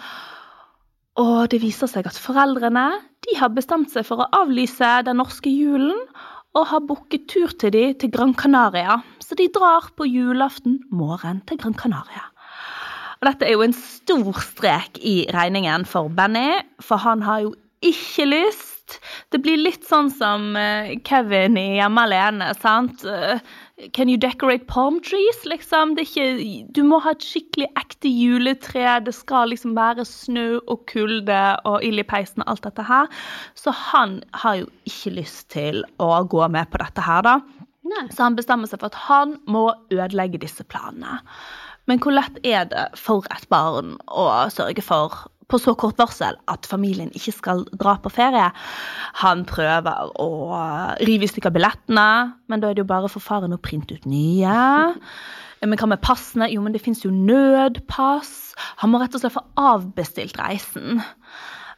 [1.22, 2.88] Og det viser seg at foreldrene
[3.24, 6.00] de har bestemt seg for å avlyse den norske julen,
[6.54, 9.00] og har booket tur til de til Gran Canaria.
[9.24, 12.28] Så de drar på julaften morgen til Gran Canaria.
[13.22, 17.54] Og dette er jo en stor strek i regningen for Benny, for han har jo
[17.84, 19.00] ikke lyst.
[19.34, 23.02] Det blir litt sånn som eh, Kevin i Hjemme alene, sant?
[23.92, 25.96] Can you decorate palm trees, liksom?
[25.98, 29.00] Det ikke, du må ha et skikkelig ekte juletre.
[29.04, 33.12] Det skal liksom være snø og kulde og ild i peisen og alt dette her.
[33.60, 37.38] Så han har jo ikke lyst til å gå med på dette her, da.
[37.84, 38.08] Nei.
[38.16, 41.20] Så han bestemmer seg for at han må ødelegge disse planene.
[41.90, 46.38] Men hvor lett er det for et barn å sørge for på så kort varsel
[46.52, 48.50] at familien ikke skal dra på ferie?
[49.22, 50.30] Han prøver å
[51.06, 52.10] rive i stykker billettene,
[52.50, 54.58] men da er det jo bare for faren å printe ut nye.
[55.64, 56.50] Men hva med passene?
[56.52, 58.52] Jo, men det fins jo nødpass.
[58.82, 61.00] Han må rett og slett få avbestilt reisen.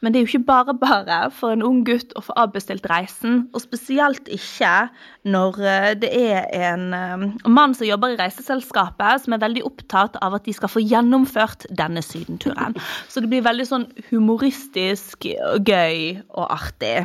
[0.02, 3.46] Men det er jo ikke bare bare for en ung gutt å få avbestilt reisen,
[3.54, 4.74] og spesielt ikke
[5.28, 10.20] når eh, det er en eh, mann som jobber i reiseselskapet som er veldig opptatt
[10.26, 12.78] av at de skal få gjennomført denne sydenturen.
[13.10, 15.30] Så det blir veldig sånn humoristisk,
[15.66, 16.98] gøy og artig.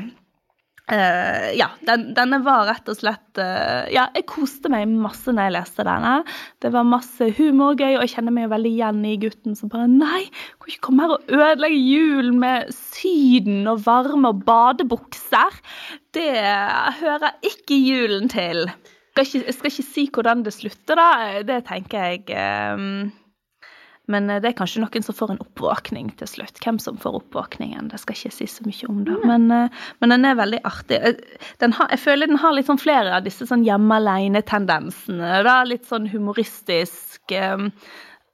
[0.90, 5.46] Eh, ja, den, denne var rett og slett uh, Ja, jeg koste meg masse når
[5.46, 6.14] jeg leste denne.
[6.62, 10.24] Det var masse humor og jeg kjenner meg veldig igjen i gutten som bare Nei,
[10.58, 15.60] kan ikke komme her og ødelegge julen med Syden og varme og badebukser.
[16.16, 16.32] Det
[17.04, 18.66] hører ikke julen til.
[19.14, 21.40] Skal ikke, jeg skal ikke si hvordan det slutter, da.
[21.46, 22.84] Det tenker jeg eh,
[24.10, 26.60] men det er kanskje noen som får en oppvåkning til slutt.
[26.64, 29.00] Hvem som får oppvåkningen, det skal ikke si så mye om.
[29.06, 29.16] da.
[29.30, 31.00] Men, eh, men den er veldig artig.
[31.62, 35.42] Den har, jeg føler den har litt sånn flere av disse sånn hjemme alene-tendensene.
[35.70, 37.22] Litt sånn humoristisk.
[37.32, 37.68] eh,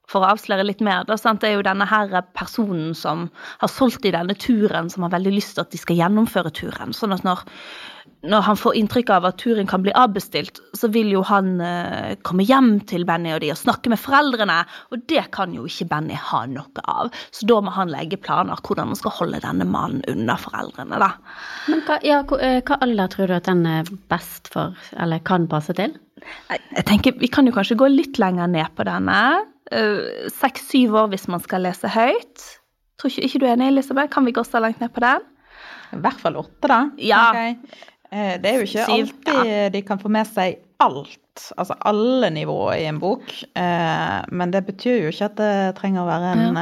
[0.07, 3.27] for å avsløre litt mer, da, det er jo denne her personen som
[3.59, 6.95] har solgt i denne turen, som har veldig lyst til at de skal gjennomføre turen.
[6.95, 7.43] Sånn at når,
[8.31, 12.15] når han får inntrykk av at turen kan bli avbestilt, så vil jo han eh,
[12.27, 14.59] komme hjem til Benny og de og snakke med foreldrene,
[14.93, 17.13] og det kan jo ikke Benny ha noe av.
[17.35, 21.13] Så da må han legge planer hvordan han skal holde denne mannen unna foreldrene, da.
[21.71, 25.49] Men hva, ja, hva, eh, alder tror du at den er best for, eller kan
[25.51, 25.97] passe til?
[26.51, 29.21] Jeg tenker Vi kan jo kanskje gå litt lenger ned på denne.
[29.71, 32.51] Eh, seks-syv år hvis man skal lese høyt.
[32.97, 34.13] Tror ikke, ikke du er enig, Elisabeth?
[34.13, 35.25] Kan vi gå så langt ned på den?
[35.95, 36.81] I hvert fall åtte, da.
[36.99, 37.29] Ja.
[37.31, 37.83] Okay.
[38.11, 42.83] Eh, det er jo ikke alltid de kan få med seg alt, altså alle nivåer
[42.83, 43.31] i en bok.
[43.57, 46.59] Eh, men det betyr jo ikke at det trenger å være en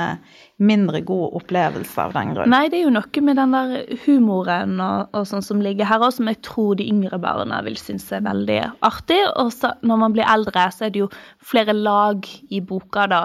[0.62, 2.52] mindre god opplevelse av den grunn.
[2.52, 6.04] Nei, det er jo noe med den der humoren og, og sånn som ligger her
[6.06, 9.20] òg, som jeg tror de yngre barna vil synes er veldig artig.
[9.34, 9.50] Og
[9.82, 11.10] når man blir eldre, så er det jo
[11.42, 12.22] flere lag
[12.54, 13.24] i boka, da.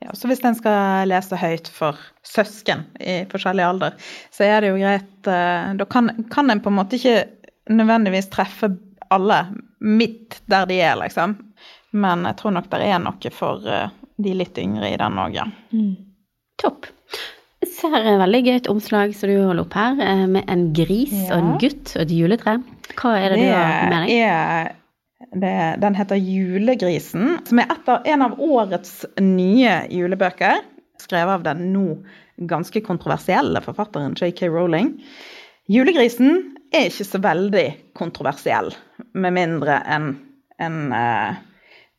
[0.00, 3.98] Ja, så hvis en skal lese høyt for søsken i forskjellig alder,
[4.32, 5.28] så er det jo greit
[5.76, 7.26] Da kan, kan en på en måte ikke
[7.70, 8.72] nødvendigvis treffe
[9.10, 9.42] alle
[9.80, 11.36] midt der de er, liksom.
[11.90, 15.36] Men jeg tror nok det er noe for uh, de litt yngre i den òg,
[15.40, 15.46] ja.
[15.74, 15.94] Mm.
[16.60, 16.88] Topp.
[17.60, 21.12] Jeg ser et veldig gøyt omslag som du holder opp her, eh, med en gris
[21.12, 21.34] ja.
[21.34, 22.54] og en gutt og et juletre.
[22.96, 24.12] Hva er det, det du har med deg?
[24.16, 24.70] Er,
[25.34, 30.64] det, den heter Julegrisen, som er av, en av årets nye julebøker.
[31.00, 31.86] Skrevet av den nå
[32.50, 34.48] ganske kontroversielle forfatteren J.K.
[34.48, 34.94] Rowling.
[35.70, 37.66] Julegrisen er ikke så veldig
[37.98, 38.72] kontroversiell,
[39.12, 40.12] med mindre enn
[40.60, 41.38] en uh,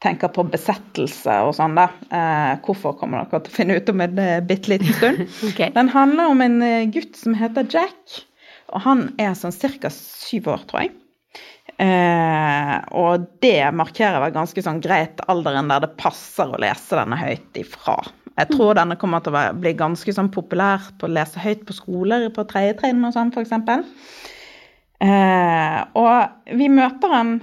[0.01, 1.87] tenker på besettelse og sånn, da.
[2.11, 5.23] Uh, hvorfor kommer dere til å finne ut om en uh, bitte liten stund.
[5.49, 5.71] okay.
[5.77, 8.21] Den handler om en uh, gutt som heter Jack,
[8.73, 9.93] og han er sånn ca.
[9.93, 10.93] syv år, tror jeg.
[11.81, 17.57] Og det markerer vel ganske sånn greit alderen der det passer å lese denne høyt
[17.57, 17.95] ifra.
[18.37, 21.75] Jeg tror denne kommer til å bli ganske sånn populær på å lese høyt på
[21.75, 23.51] skoler på tredje trinn og sånn, f.eks.
[25.01, 27.33] Eh, og vi møter han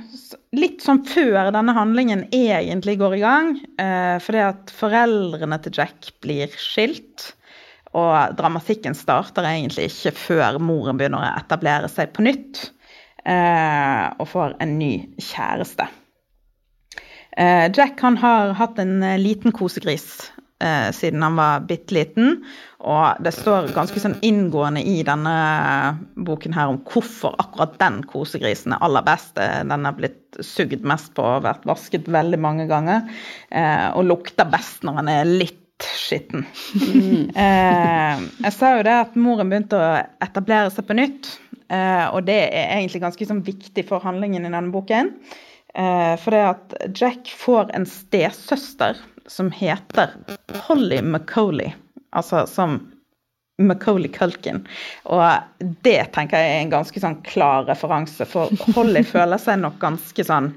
[0.55, 3.53] litt sånn før denne handlingen egentlig går i gang.
[3.81, 7.33] Eh, fordi at foreldrene til Jack blir skilt.
[7.98, 12.68] Og dramatikken starter egentlig ikke før moren begynner å etablere seg på nytt.
[13.29, 15.88] Eh, og får en ny kjæreste.
[17.38, 22.41] Eh, Jack han har hatt en eh, liten kosegris siden han var bitte liten.
[22.83, 25.35] Og det står ganske sånn inngående i denne
[26.27, 29.38] boken her om hvorfor akkurat den kosegrisen er aller best.
[29.38, 33.07] Den har blitt sugd mest på og vært vasket veldig mange ganger.
[33.95, 36.47] Og lukter best når han er litt skitten.
[36.75, 37.29] Mm.
[37.45, 39.91] eh, jeg sa jo det at moren begynte å
[40.25, 41.31] etablere seg på nytt.
[41.69, 45.12] Eh, og det er egentlig ganske sånn, viktig for handlingen i denne boken.
[45.75, 50.17] Eh, for det at Jack får en stesøster som heter
[50.67, 51.75] Holly Macauley.
[52.17, 52.81] Altså som
[53.59, 54.62] Macauley Culkin.
[55.11, 55.25] Og
[55.85, 60.25] det tenker jeg er en ganske sånn klar referanse, for Holly føler seg nok ganske
[60.25, 60.53] sånn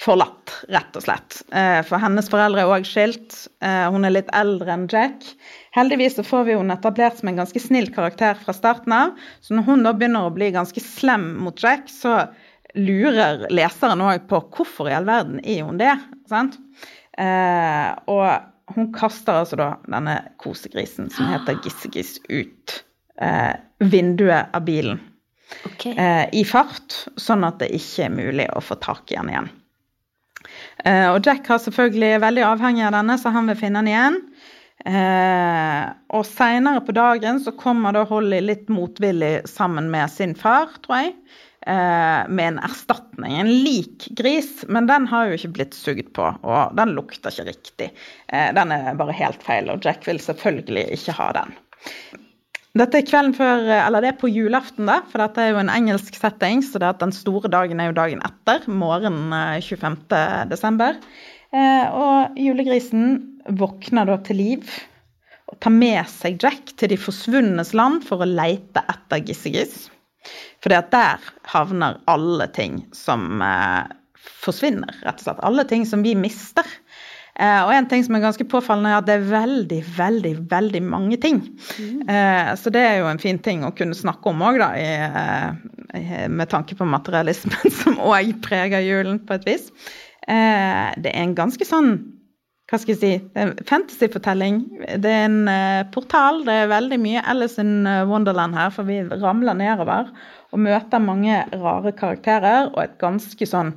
[0.00, 1.42] forlatt, rett og slett.
[1.52, 3.36] Eh, for hennes foreldre er òg skilt.
[3.64, 5.26] Eh, hun er litt eldre enn Jack.
[5.76, 9.18] Heldigvis så får vi henne etablert som en ganske snill karakter fra starten av.
[9.44, 12.22] Så når hun da begynner å bli ganske slem mot Jack, så
[12.78, 15.92] lurer leseren òg på hvorfor i all verden er hun det.
[16.32, 16.56] sant?
[17.20, 22.84] Eh, og hun kaster altså da denne kosegrisen som heter Gissegris ut
[23.84, 24.96] vinduet av bilen
[25.66, 25.92] okay.
[26.32, 29.50] i fart, sånn at det ikke er mulig å få tak i den igjen.
[30.84, 34.18] Eh, og Jack har selvfølgelig veldig avhengig av denne, så han vil finne den igjen.
[34.88, 35.82] Eh,
[36.16, 41.02] og seinere på dagen så kommer da Holly litt motvillig sammen med sin far, tror
[41.02, 41.14] jeg.
[41.66, 46.30] Eh, med en erstatning, en lik gris, men den har jo ikke blitt sugd på,
[46.40, 47.90] og den lukter ikke riktig.
[48.32, 51.52] Eh, den er bare helt feil, og Jack vil selvfølgelig ikke ha den.
[52.78, 55.72] Dette er kvelden før, eller det er på julaften, da, for dette er jo en
[55.72, 59.98] engelsk setting, så det er at den store dagen er jo dagen etter, morgenen 25.
[60.14, 61.00] Eh, desember.
[61.50, 63.08] Og julegrisen
[63.58, 64.68] våkner da til liv
[65.50, 69.88] og tar med seg Jack til de forsvunnes land for å leite etter Gissegis.
[70.62, 73.88] For der havner alle ting som eh,
[74.44, 75.42] forsvinner, rett og slett.
[75.46, 76.66] Alle ting som vi mister.
[77.40, 80.82] Eh, og en ting som er ganske påfallende, er at det er veldig, veldig, veldig
[80.84, 81.40] mange ting.
[81.80, 82.04] Mm.
[82.04, 86.28] Eh, så det er jo en fin ting å kunne snakke om òg, da, i,
[86.28, 89.70] med tanke på materialismen som òg preger julen på et vis.
[90.28, 91.94] Eh, det er en ganske sånn
[92.70, 94.58] hva skal jeg si, det er en fantasyfortelling.
[95.02, 96.44] Det er en uh, portal.
[96.46, 100.12] Det er veldig mye Alice in Wonderland her, for vi ramler nedover
[100.54, 103.72] og møter mange rare karakterer og et ganske sånn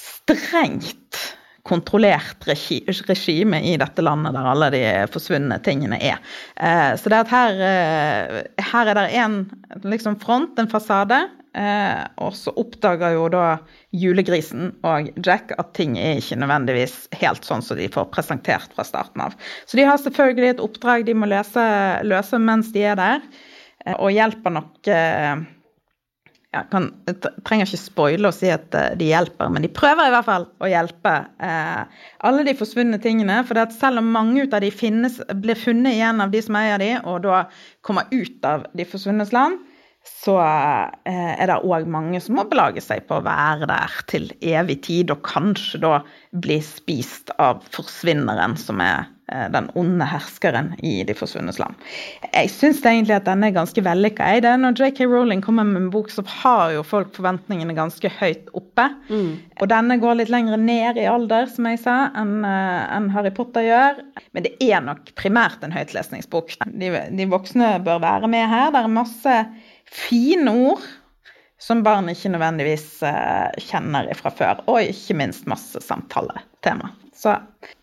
[0.00, 1.20] strengt
[1.64, 6.20] kontrollert regime i dette landet der alle de forsvunne tingene er.
[6.60, 9.38] Eh, så det at her, eh, her er det en
[9.88, 11.22] liksom front, en fasade,
[11.56, 13.46] eh, og så oppdager jo da
[13.96, 18.84] julegrisen og Jack at ting er ikke nødvendigvis helt sånn som de får presentert fra
[18.84, 19.32] starten av.
[19.64, 21.64] Så de har selvfølgelig et oppdrag de må løse,
[22.04, 23.24] løse mens de er der,
[23.96, 24.92] og hjelper nok
[26.54, 26.88] jeg, kan,
[27.46, 30.46] trenger ikke spoile og si at eh, de hjelper, men de prøver i hvert fall
[30.62, 33.40] å hjelpe eh, alle de forsvunne tingene.
[33.48, 36.90] For selv om mange av de finnes, blir funnet igjen av de som eier de,
[37.02, 37.44] og da
[37.86, 39.62] kommer ut av de forsvunnes land,
[40.04, 44.28] så eh, er det òg mange som må belage seg på å være der til
[44.44, 45.94] evig tid, og kanskje da
[46.44, 51.78] bli spist av forsvinneren, som er den onde herskeren i De forsvunnes land.
[52.28, 54.26] Jeg syns egentlig at denne er ganske vellykka.
[54.60, 58.88] Når JK Rowling kommer med en bok, så har jo folk forventningene ganske høyt oppe.
[59.08, 59.30] Mm.
[59.60, 63.32] Og denne går litt lenger ned i alder, som jeg sa, enn eh, en Harry
[63.34, 64.02] Potter gjør.
[64.36, 66.56] Men det er nok primært en høytlesningsbok.
[66.74, 68.74] De, de voksne bør være med her.
[68.74, 69.38] Det er masse
[69.88, 70.84] fine ord
[71.64, 74.60] som barn ikke nødvendigvis uh, kjenner fra før.
[74.68, 76.90] Og ikke minst masse samtaletema.
[77.14, 77.34] Så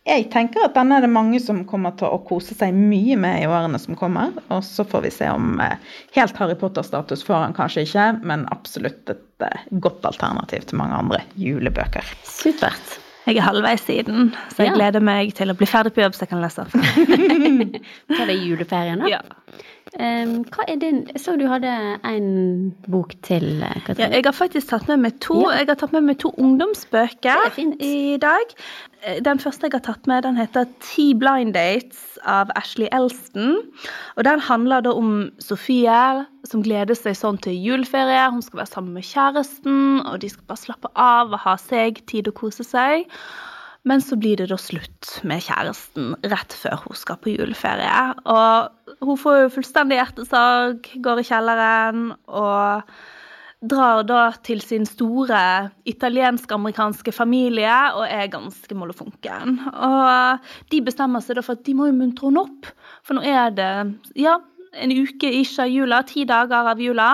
[0.03, 3.43] jeg tenker at denne er det mange som kommer til å kose seg mye med
[3.43, 4.33] i årene som kommer.
[4.51, 5.77] Og så får vi se om uh,
[6.17, 10.99] helt Harry Potter-status får han kanskje ikke, men absolutt et uh, godt alternativ til mange
[10.99, 12.11] andre julebøker.
[12.27, 12.99] Supert.
[13.29, 14.77] Jeg er halvveis siden, så jeg ja.
[14.79, 16.65] gleder meg til å bli ferdig på jobb så jeg kan lese.
[18.17, 19.11] Ta det i juleferien, da.
[19.13, 19.21] Ja.
[19.99, 21.67] Um, hva er din Jeg så du hadde
[22.07, 22.27] en
[22.87, 24.07] bok til, eh, Katrine.
[24.07, 25.41] Ja, jeg har faktisk tatt med meg to.
[25.41, 25.57] Ja.
[25.59, 28.55] Jeg har tatt med meg to ungdomsbøker i dag.
[29.03, 33.57] Eh, den første jeg har tatt med, den heter T Blind Dates av Ashley Elston.
[34.15, 38.31] Og den handler da om Sofie som gleder seg sånn til juleferie.
[38.31, 41.99] Hun skal være sammen med kjæresten, og de skal bare slappe av og ha seg,
[42.07, 43.09] tid å kose seg.
[43.83, 48.03] Men så blir det da slutt med kjæresten rett før hun skal på juleferie.
[48.29, 48.69] Og
[49.01, 52.93] hun får jo fullstendig hjertesorg, går i kjelleren og
[53.61, 59.59] drar da til sin store italiensk-amerikanske familie og er ganske molefonken.
[59.69, 62.71] Og de bestemmer seg da for at de må jo muntre henne opp,
[63.05, 63.73] for nå er det
[64.17, 64.39] ja,
[64.81, 67.11] en uke ikke av jula, ti dager av jula.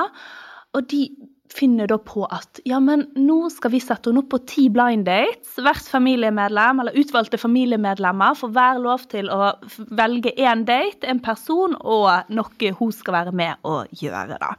[0.78, 1.08] Og de
[1.54, 5.08] finner da på at ja, men nå skal vi sette henne opp på ti blind
[5.08, 5.56] dates.
[5.64, 9.54] Hvert familiemedlem, eller utvalgte familiemedlemmer får hver lov til å
[9.98, 14.40] velge én date, en person, og noe hun skal være med å gjøre.
[14.42, 14.54] da.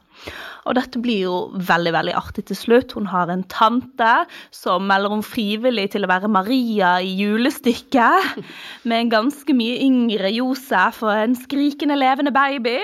[0.67, 2.95] Og dette blir jo veldig veldig artig til slutt.
[2.97, 4.11] Hun har en tante
[4.55, 8.41] som melder om frivillig til å være Maria i julestykket,
[8.89, 12.79] med en ganske mye yngre Josef og en skrikende levende baby.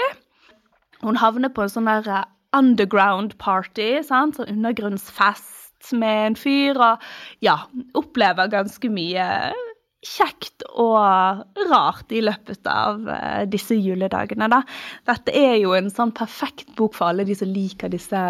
[1.03, 4.39] Hun havner på en sånn der underground party, sant?
[4.39, 7.03] sånn undergrunnsfest med en fyr, og
[7.45, 7.59] ja,
[7.97, 9.27] opplever ganske mye
[10.05, 10.97] kjekt og
[11.69, 14.49] rart i løpet av uh, disse juledagene.
[14.51, 14.61] Da.
[15.09, 18.21] Dette er jo en sånn perfekt bok for alle de som liker disse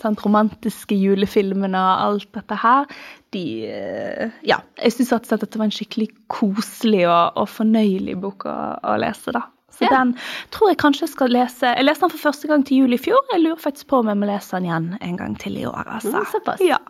[0.00, 2.90] sånn, romantiske julefilmene og alt dette her.
[3.34, 8.48] De uh, Ja, jeg syns at dette var en skikkelig koselig og, og fornøyelig bok
[8.50, 9.46] å, å lese, da.
[9.72, 9.92] Så ja.
[9.96, 10.14] den
[10.54, 11.74] tror jeg kanskje jeg skal lese.
[11.76, 13.20] Jeg leste den for første gang til jul i fjor.
[13.32, 15.94] Jeg lurer faktisk på om jeg må lese den igjen en gang til i år.
[15.98, 16.12] Altså.
[16.20, 16.66] Mm.
[16.68, 16.80] Ja.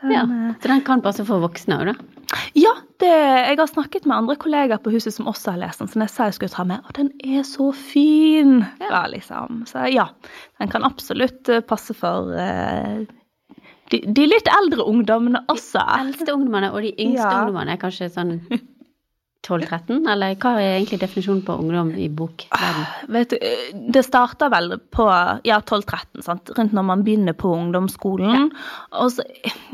[0.00, 0.22] Den, ja.
[0.22, 1.96] Eh, så den kan passe for voksne òg, da?
[2.58, 5.90] Ja, det, jeg har snakket med andre kollegaer på huset som også har lest den,
[5.92, 8.58] som jeg sa jeg skulle ta med, og den er så fin!
[8.82, 8.90] Ja.
[8.90, 9.62] Da, liksom.
[9.70, 10.08] Så ja,
[10.60, 13.04] den kan absolutt eh, passe for uh,
[13.92, 15.78] de, de, litt eldre ungdommene også.
[15.78, 17.44] De eldste ungdommene og de yngste ja.
[17.44, 18.40] ungdommene kanskje sånn
[19.46, 22.84] 12-13, eller hva er egentlig definisjonen på ungdom i bokverden?
[22.86, 23.36] Ah, vet du,
[23.94, 25.06] det starter vel på
[25.46, 26.24] ja, 12-13,
[26.58, 28.34] rundt når man begynner på ungdomsskolen.
[28.34, 28.44] Ja.
[29.02, 29.26] Og så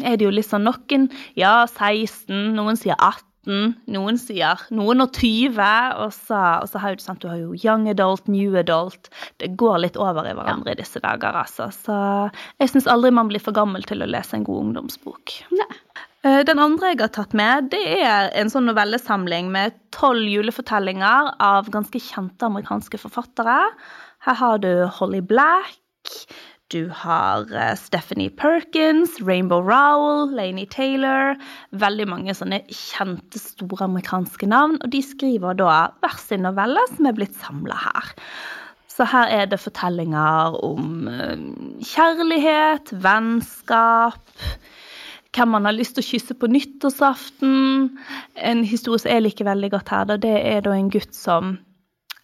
[0.02, 3.28] er det jo liksom noen ja, 16, noen sier 18.
[3.90, 5.56] Noen sier noen og 20,
[6.04, 9.10] og så, og så har du, sant, du har jo young adult, new adult.
[9.42, 11.72] Det går litt over i hverandre i disse dager, altså.
[11.74, 11.96] Så
[12.62, 15.40] jeg syns aldri man blir for gammel til å lese en god ungdomsbok.
[15.58, 15.70] Nei.
[16.22, 21.32] Eh, den andre jeg har tatt med, det er en sånn novellesamling med tolv julefortellinger
[21.42, 23.58] av ganske kjente amerikanske forfattere.
[24.22, 25.80] Her har du Holly Black,
[26.70, 31.34] du har eh, Stephanie Perkins, Rainbow Rowell, Laney Taylor
[31.74, 34.78] Veldig mange sånne kjente, store amerikanske navn.
[34.78, 38.14] Og de skriver da hver sin novelle som er blitt samla her.
[38.92, 41.44] Så her er det fortellinger om eh,
[41.92, 44.22] kjærlighet, vennskap
[45.36, 47.90] hvem man har lyst til å kysse på nyttårsaften.
[48.36, 51.54] En historie som jeg liker veldig godt her, da, det er da en gutt som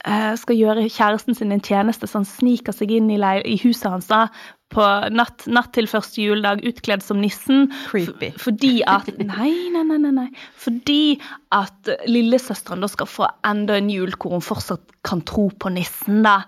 [0.04, 3.90] eh, skal gjøre kjæresten sin en tjeneste, så han sniker seg inn i, i huset
[3.92, 4.26] hans da,
[4.74, 4.84] på
[5.14, 7.70] natt, natt, til første juledag utkledd som nissen.
[7.88, 8.34] Creepy.
[8.40, 10.00] Fordi at Nei, nei, nei.
[10.02, 10.28] nei, nei.
[10.61, 11.16] Fordi
[11.56, 16.20] at lillesøsteren da skal få enda en jul hvor hun fortsatt kan tro på nissen,
[16.26, 16.42] da.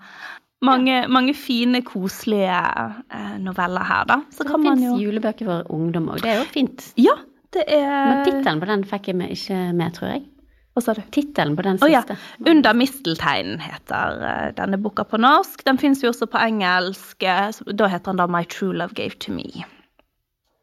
[0.61, 1.07] Mange, ja.
[1.09, 2.57] mange fine, koselige
[3.09, 4.19] eh, noveller her, da.
[4.29, 4.97] Så, Så det fins jo...
[5.01, 6.21] julebøker for ungdom òg.
[6.21, 6.91] Det er jo fint.
[7.01, 7.15] Ja,
[7.55, 10.27] det er Men tittelen på den fikk jeg ikke med, tror jeg.
[10.71, 11.01] Hva sa du?
[11.11, 12.15] Tittelen på den siste.
[12.15, 12.47] Oh, ja.
[12.47, 15.65] 'Under mistelteinen' heter uh, denne boka på norsk.
[15.67, 17.25] Den fins jo også på engelsk.
[17.27, 19.65] Eh, da heter den da 'My True Love Gave To Me'.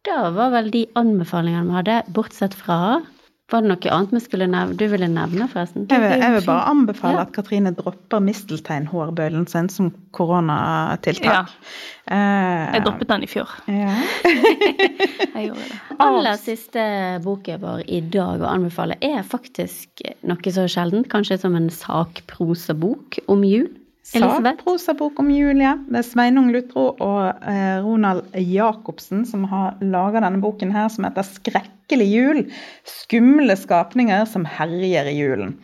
[0.08, 3.02] Da var vel de anbefalingene vi hadde, bortsett fra
[3.48, 4.76] var det noe annet vi skulle nevne?
[4.76, 5.86] Du ville nevne, forresten?
[5.88, 7.22] Jeg vil, jeg vil bare anbefale ja.
[7.24, 11.24] at Katrine dropper misteltein-hårbøylen sin som koronatiltak.
[11.32, 11.70] Ja.
[12.08, 13.54] Uh, jeg droppet den i fjor.
[13.72, 13.94] Ja.
[15.34, 15.80] jeg gjorde det.
[15.96, 16.84] Aller siste
[17.24, 23.22] boken vår i dag å anbefale er faktisk noe så sjeldent, kanskje som en sakprosabok
[23.32, 23.70] om jul.
[24.08, 25.74] Sakprosabok om Julie.
[25.90, 31.04] Det er Sveinung Lutro og eh, Ronald Jacobsen som har laga denne boken her, som
[31.04, 32.42] heter 'Skrekkelig jul'.
[32.88, 35.54] Skumle skapninger som herjer i julen.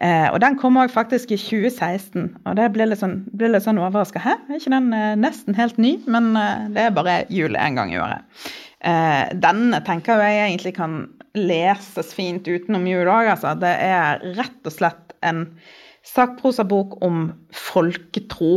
[0.00, 3.66] Eh, og den kom òg faktisk i 2016, og det ble litt sånn, ble litt
[3.66, 4.18] sånn overraska.
[4.18, 5.98] Hæ, er ikke den eh, nesten helt ny?
[6.08, 6.32] Men
[6.74, 8.24] det er bare jul én gang i året.
[8.84, 10.98] Eh, denne tenker jeg egentlig kan
[11.34, 13.54] leses fint utenom jul òg, altså.
[13.56, 15.46] Det er rett og slett en
[16.04, 18.54] sakprosabok om folketro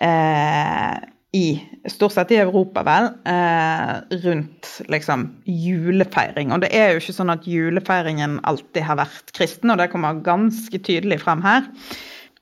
[0.00, 0.96] eh,
[1.36, 1.46] i
[1.86, 3.04] Stort sett i Europa, vel.
[3.30, 6.50] Eh, rundt liksom julefeiring.
[6.50, 10.18] Og det er jo ikke sånn at julefeiringen alltid har vært kristen, og det kommer
[10.26, 11.68] ganske tydelig frem her.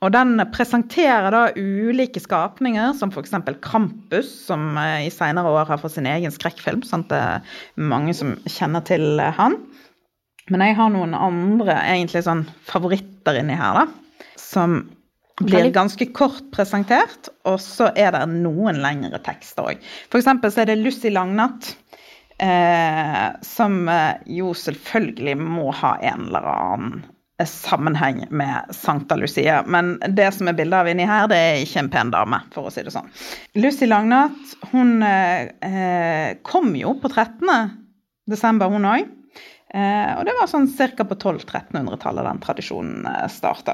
[0.01, 3.35] Og den presenterer da ulike skapninger, som f.eks.
[3.61, 6.81] Krampus, som eh, i senere år har fått sin egen skrekkfilm.
[6.87, 7.11] Sant?
[7.13, 9.59] Det er mange som kjenner til han.
[10.49, 14.04] Men jeg har noen andre egentlig sånn favoritter inni her, da
[14.39, 14.83] som
[15.41, 19.81] blir ganske kort presentert, og så er det noen lengre tekster òg.
[20.07, 20.29] F.eks.
[20.47, 21.73] så er det Lucy Langnatt,
[22.39, 27.03] eh, som eh, jo selvfølgelig må ha en eller annen
[27.41, 29.59] eh, sammenheng med Sankta Lucia.
[29.67, 32.69] Men det som er bildet av inni her, det er ikke en pen dame, for
[32.69, 33.11] å si det sånn.
[33.59, 37.75] Lucy Langnatt, hun eh, kom jo på 13.
[38.31, 39.11] desember, hun òg.
[39.73, 41.03] Eh, og det var sånn ca.
[41.03, 43.73] på 1200-1300-tallet den tradisjonen eh, starta.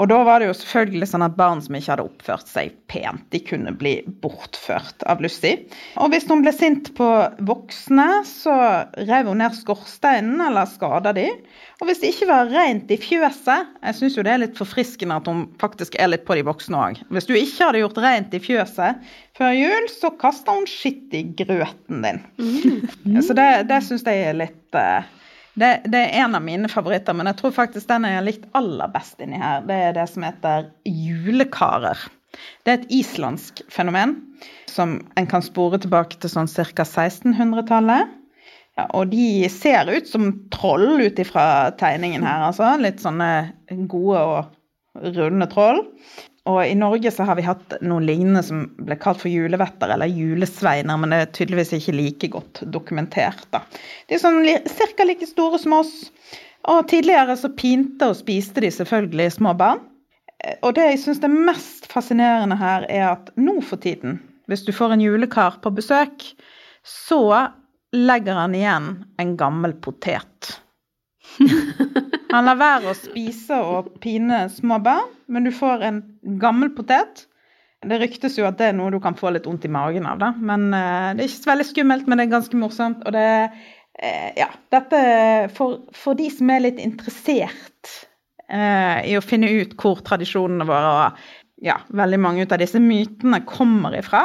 [0.00, 3.22] Og da var det jo selvfølgelig sånn at barn som ikke hadde oppført seg pent,
[3.30, 5.52] de kunne bli bortført av Lucy.
[6.00, 7.08] Og hvis hun ble sint på
[7.46, 8.56] voksne, så
[9.06, 11.28] rev hun ned skorsteinen eller skada de.
[11.80, 15.16] Og hvis det ikke var rent i fjøset Jeg syns jo det er litt forfriskende
[15.16, 17.00] at hun faktisk er litt på de voksne òg.
[17.14, 21.22] Hvis du ikke hadde gjort rent i fjøset før jul, så kasta hun skitt i
[21.38, 22.20] grøten din.
[22.36, 23.22] Mm.
[23.26, 27.28] Så det, det syns jeg er litt det, det, er en av mine favoritter, men
[27.30, 30.24] jeg tror faktisk den jeg har likt aller best inni her, det er det som
[30.26, 32.06] heter julekarer.
[32.64, 34.14] Det er et islandsk fenomen
[34.70, 36.86] som en kan spore tilbake til sånn ca.
[36.86, 38.16] 1600-tallet.
[38.78, 42.76] Ja, og de ser ut som troll ut ifra tegningen her, altså.
[42.78, 43.50] Litt sånne
[43.90, 45.82] gode og runde troll.
[46.50, 50.10] Og i Norge så har vi hatt noen lignende som ble kalt for julevetter eller
[50.10, 53.46] julesveiner, men det er tydeligvis ikke like godt dokumentert.
[53.54, 53.62] da.
[54.08, 55.06] De er sånn ca.
[55.06, 55.94] like store som oss.
[56.70, 59.80] Og tidligere så pinte og spiste de selvfølgelig små barn.
[60.44, 64.18] Eh, og det jeg syns er mest fascinerende her, er at nå for tiden,
[64.50, 66.26] hvis du får en julekar på besøk,
[66.84, 67.22] så
[67.96, 70.56] legger han igjen en gammel potet.
[72.30, 76.00] Han lar være å spise og pine små barn, men du får en
[76.42, 77.26] gammel potet.
[77.80, 80.20] Det ryktes jo at det er noe du kan få litt vondt i magen av,
[80.20, 80.30] da.
[80.36, 83.02] Men uh, det er ikke så veldig skummelt, men det er ganske morsomt.
[83.06, 85.00] Og det uh, Ja, dette
[85.56, 87.94] for, for, de som er litt interessert
[88.52, 91.24] uh, i å finne ut hvor tradisjonene våre og
[91.60, 94.22] ja, veldig mange av disse mytene kommer ifra,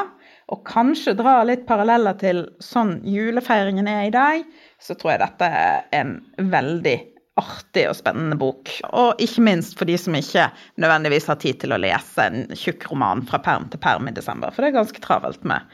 [0.52, 4.46] og kanskje dra litt paralleller til sånn julefeiringen er i dag,
[4.80, 6.20] så tror jeg dette er en
[6.54, 6.96] veldig
[7.40, 8.72] artig og spennende bok.
[8.96, 10.48] Og ikke minst for de som ikke
[10.82, 14.54] nødvendigvis har tid til å lese en tjukk roman fra perm til perm i desember,
[14.56, 15.68] for det er ganske travelt med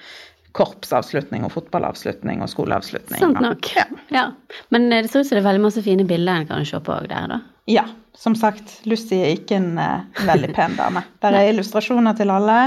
[0.57, 3.21] korpsavslutning og fotballavslutning og skoleavslutning.
[3.21, 3.69] Sant nok.
[3.77, 3.85] Ja.
[4.11, 4.25] ja.
[4.73, 6.81] Men eh, det ser ut som det er veldig masse fine bilder en kan se
[6.83, 7.39] på der, da.
[7.71, 7.85] Ja.
[8.17, 11.05] Som sagt, Lucy er ikke en uh, veldig pen dame.
[11.23, 12.57] Der er illustrasjoner til alle,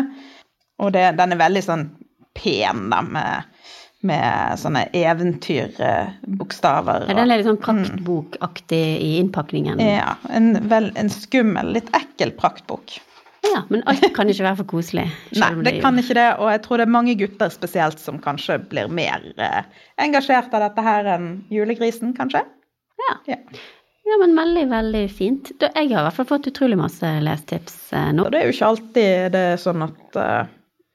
[0.81, 1.85] og det, den er veldig sånn
[2.35, 3.54] pen, da, med
[4.07, 7.01] med sånne eventyrbokstaver.
[7.09, 9.77] Ja, den er litt sånn praktbokaktig i innpakningen?
[9.83, 10.11] Ja.
[10.31, 12.87] En, vel, en skummel, litt ekkel praktbok.
[13.45, 15.07] Ja, Men alt kan ikke være for koselig?
[15.41, 16.31] Nei, det, det kan ikke det.
[16.41, 19.63] Og jeg tror det er mange gutter spesielt som kanskje blir mer eh,
[20.01, 22.43] engasjert av dette her enn julegrisen, kanskje.
[23.05, 23.13] Ja.
[23.35, 23.39] ja.
[24.05, 25.51] Ja, men veldig, veldig fint.
[25.61, 28.27] Jeg har i hvert fall fått utrolig masse lestips eh, nå.
[28.27, 30.51] Og det er jo ikke alltid det er sånn at uh,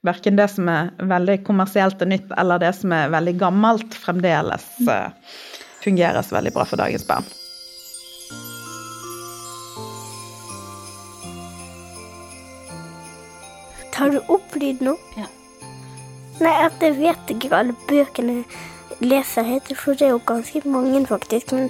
[0.06, 4.66] verken det som er veldig kommersielt og nytt, eller det som er veldig gammelt, fremdeles
[4.88, 5.12] uh,
[5.84, 7.28] fungerer så veldig bra for dagens barn.
[13.96, 14.96] Tar du opp lyd nå?
[15.20, 15.28] Ja.
[16.40, 18.46] Nei, at jeg vet ikke alle bøkene
[19.04, 21.52] leser heter, for det er jo ganske mange, faktisk.
[21.52, 21.68] Men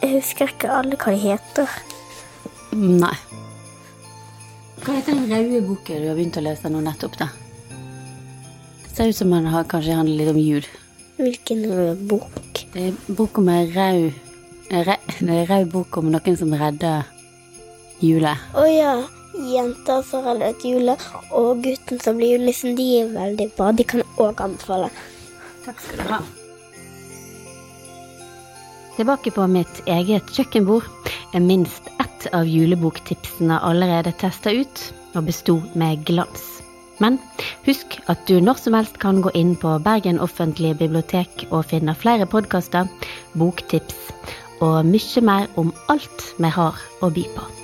[0.00, 1.78] jeg husker ikke alle hva de heter.
[2.72, 3.33] Nei.
[4.84, 7.30] Hva heter den røde boka du har begynt å lese nå nettopp, da?
[8.84, 10.66] Det ser ut som den har, kanskje handler litt om jul.
[11.16, 12.60] Hvilken rød bok?
[12.74, 14.12] Det er bok om en rød
[14.68, 17.08] Det er rød bok om noen som redder
[18.04, 18.34] jula.
[18.52, 18.92] Å ja.
[19.34, 20.98] Jenta som reddet jula,
[21.32, 22.76] og gutten som blir julenissen.
[22.76, 23.72] De er veldig bra.
[23.72, 24.92] De kan òg anbefale.
[25.64, 26.20] Takk skal du ha.
[28.98, 30.86] Tilbake på mitt eget kjøkkenbord
[31.32, 31.93] er minst
[32.24, 36.62] ett av juleboktipsene allerede testa ut, og besto med glans.
[37.02, 37.18] Men
[37.66, 41.96] husk at du når som helst kan gå inn på Bergen offentlige bibliotek og finne
[41.98, 42.88] flere podkaster,
[43.34, 43.98] boktips
[44.62, 47.63] og mye mer om alt vi har å by på.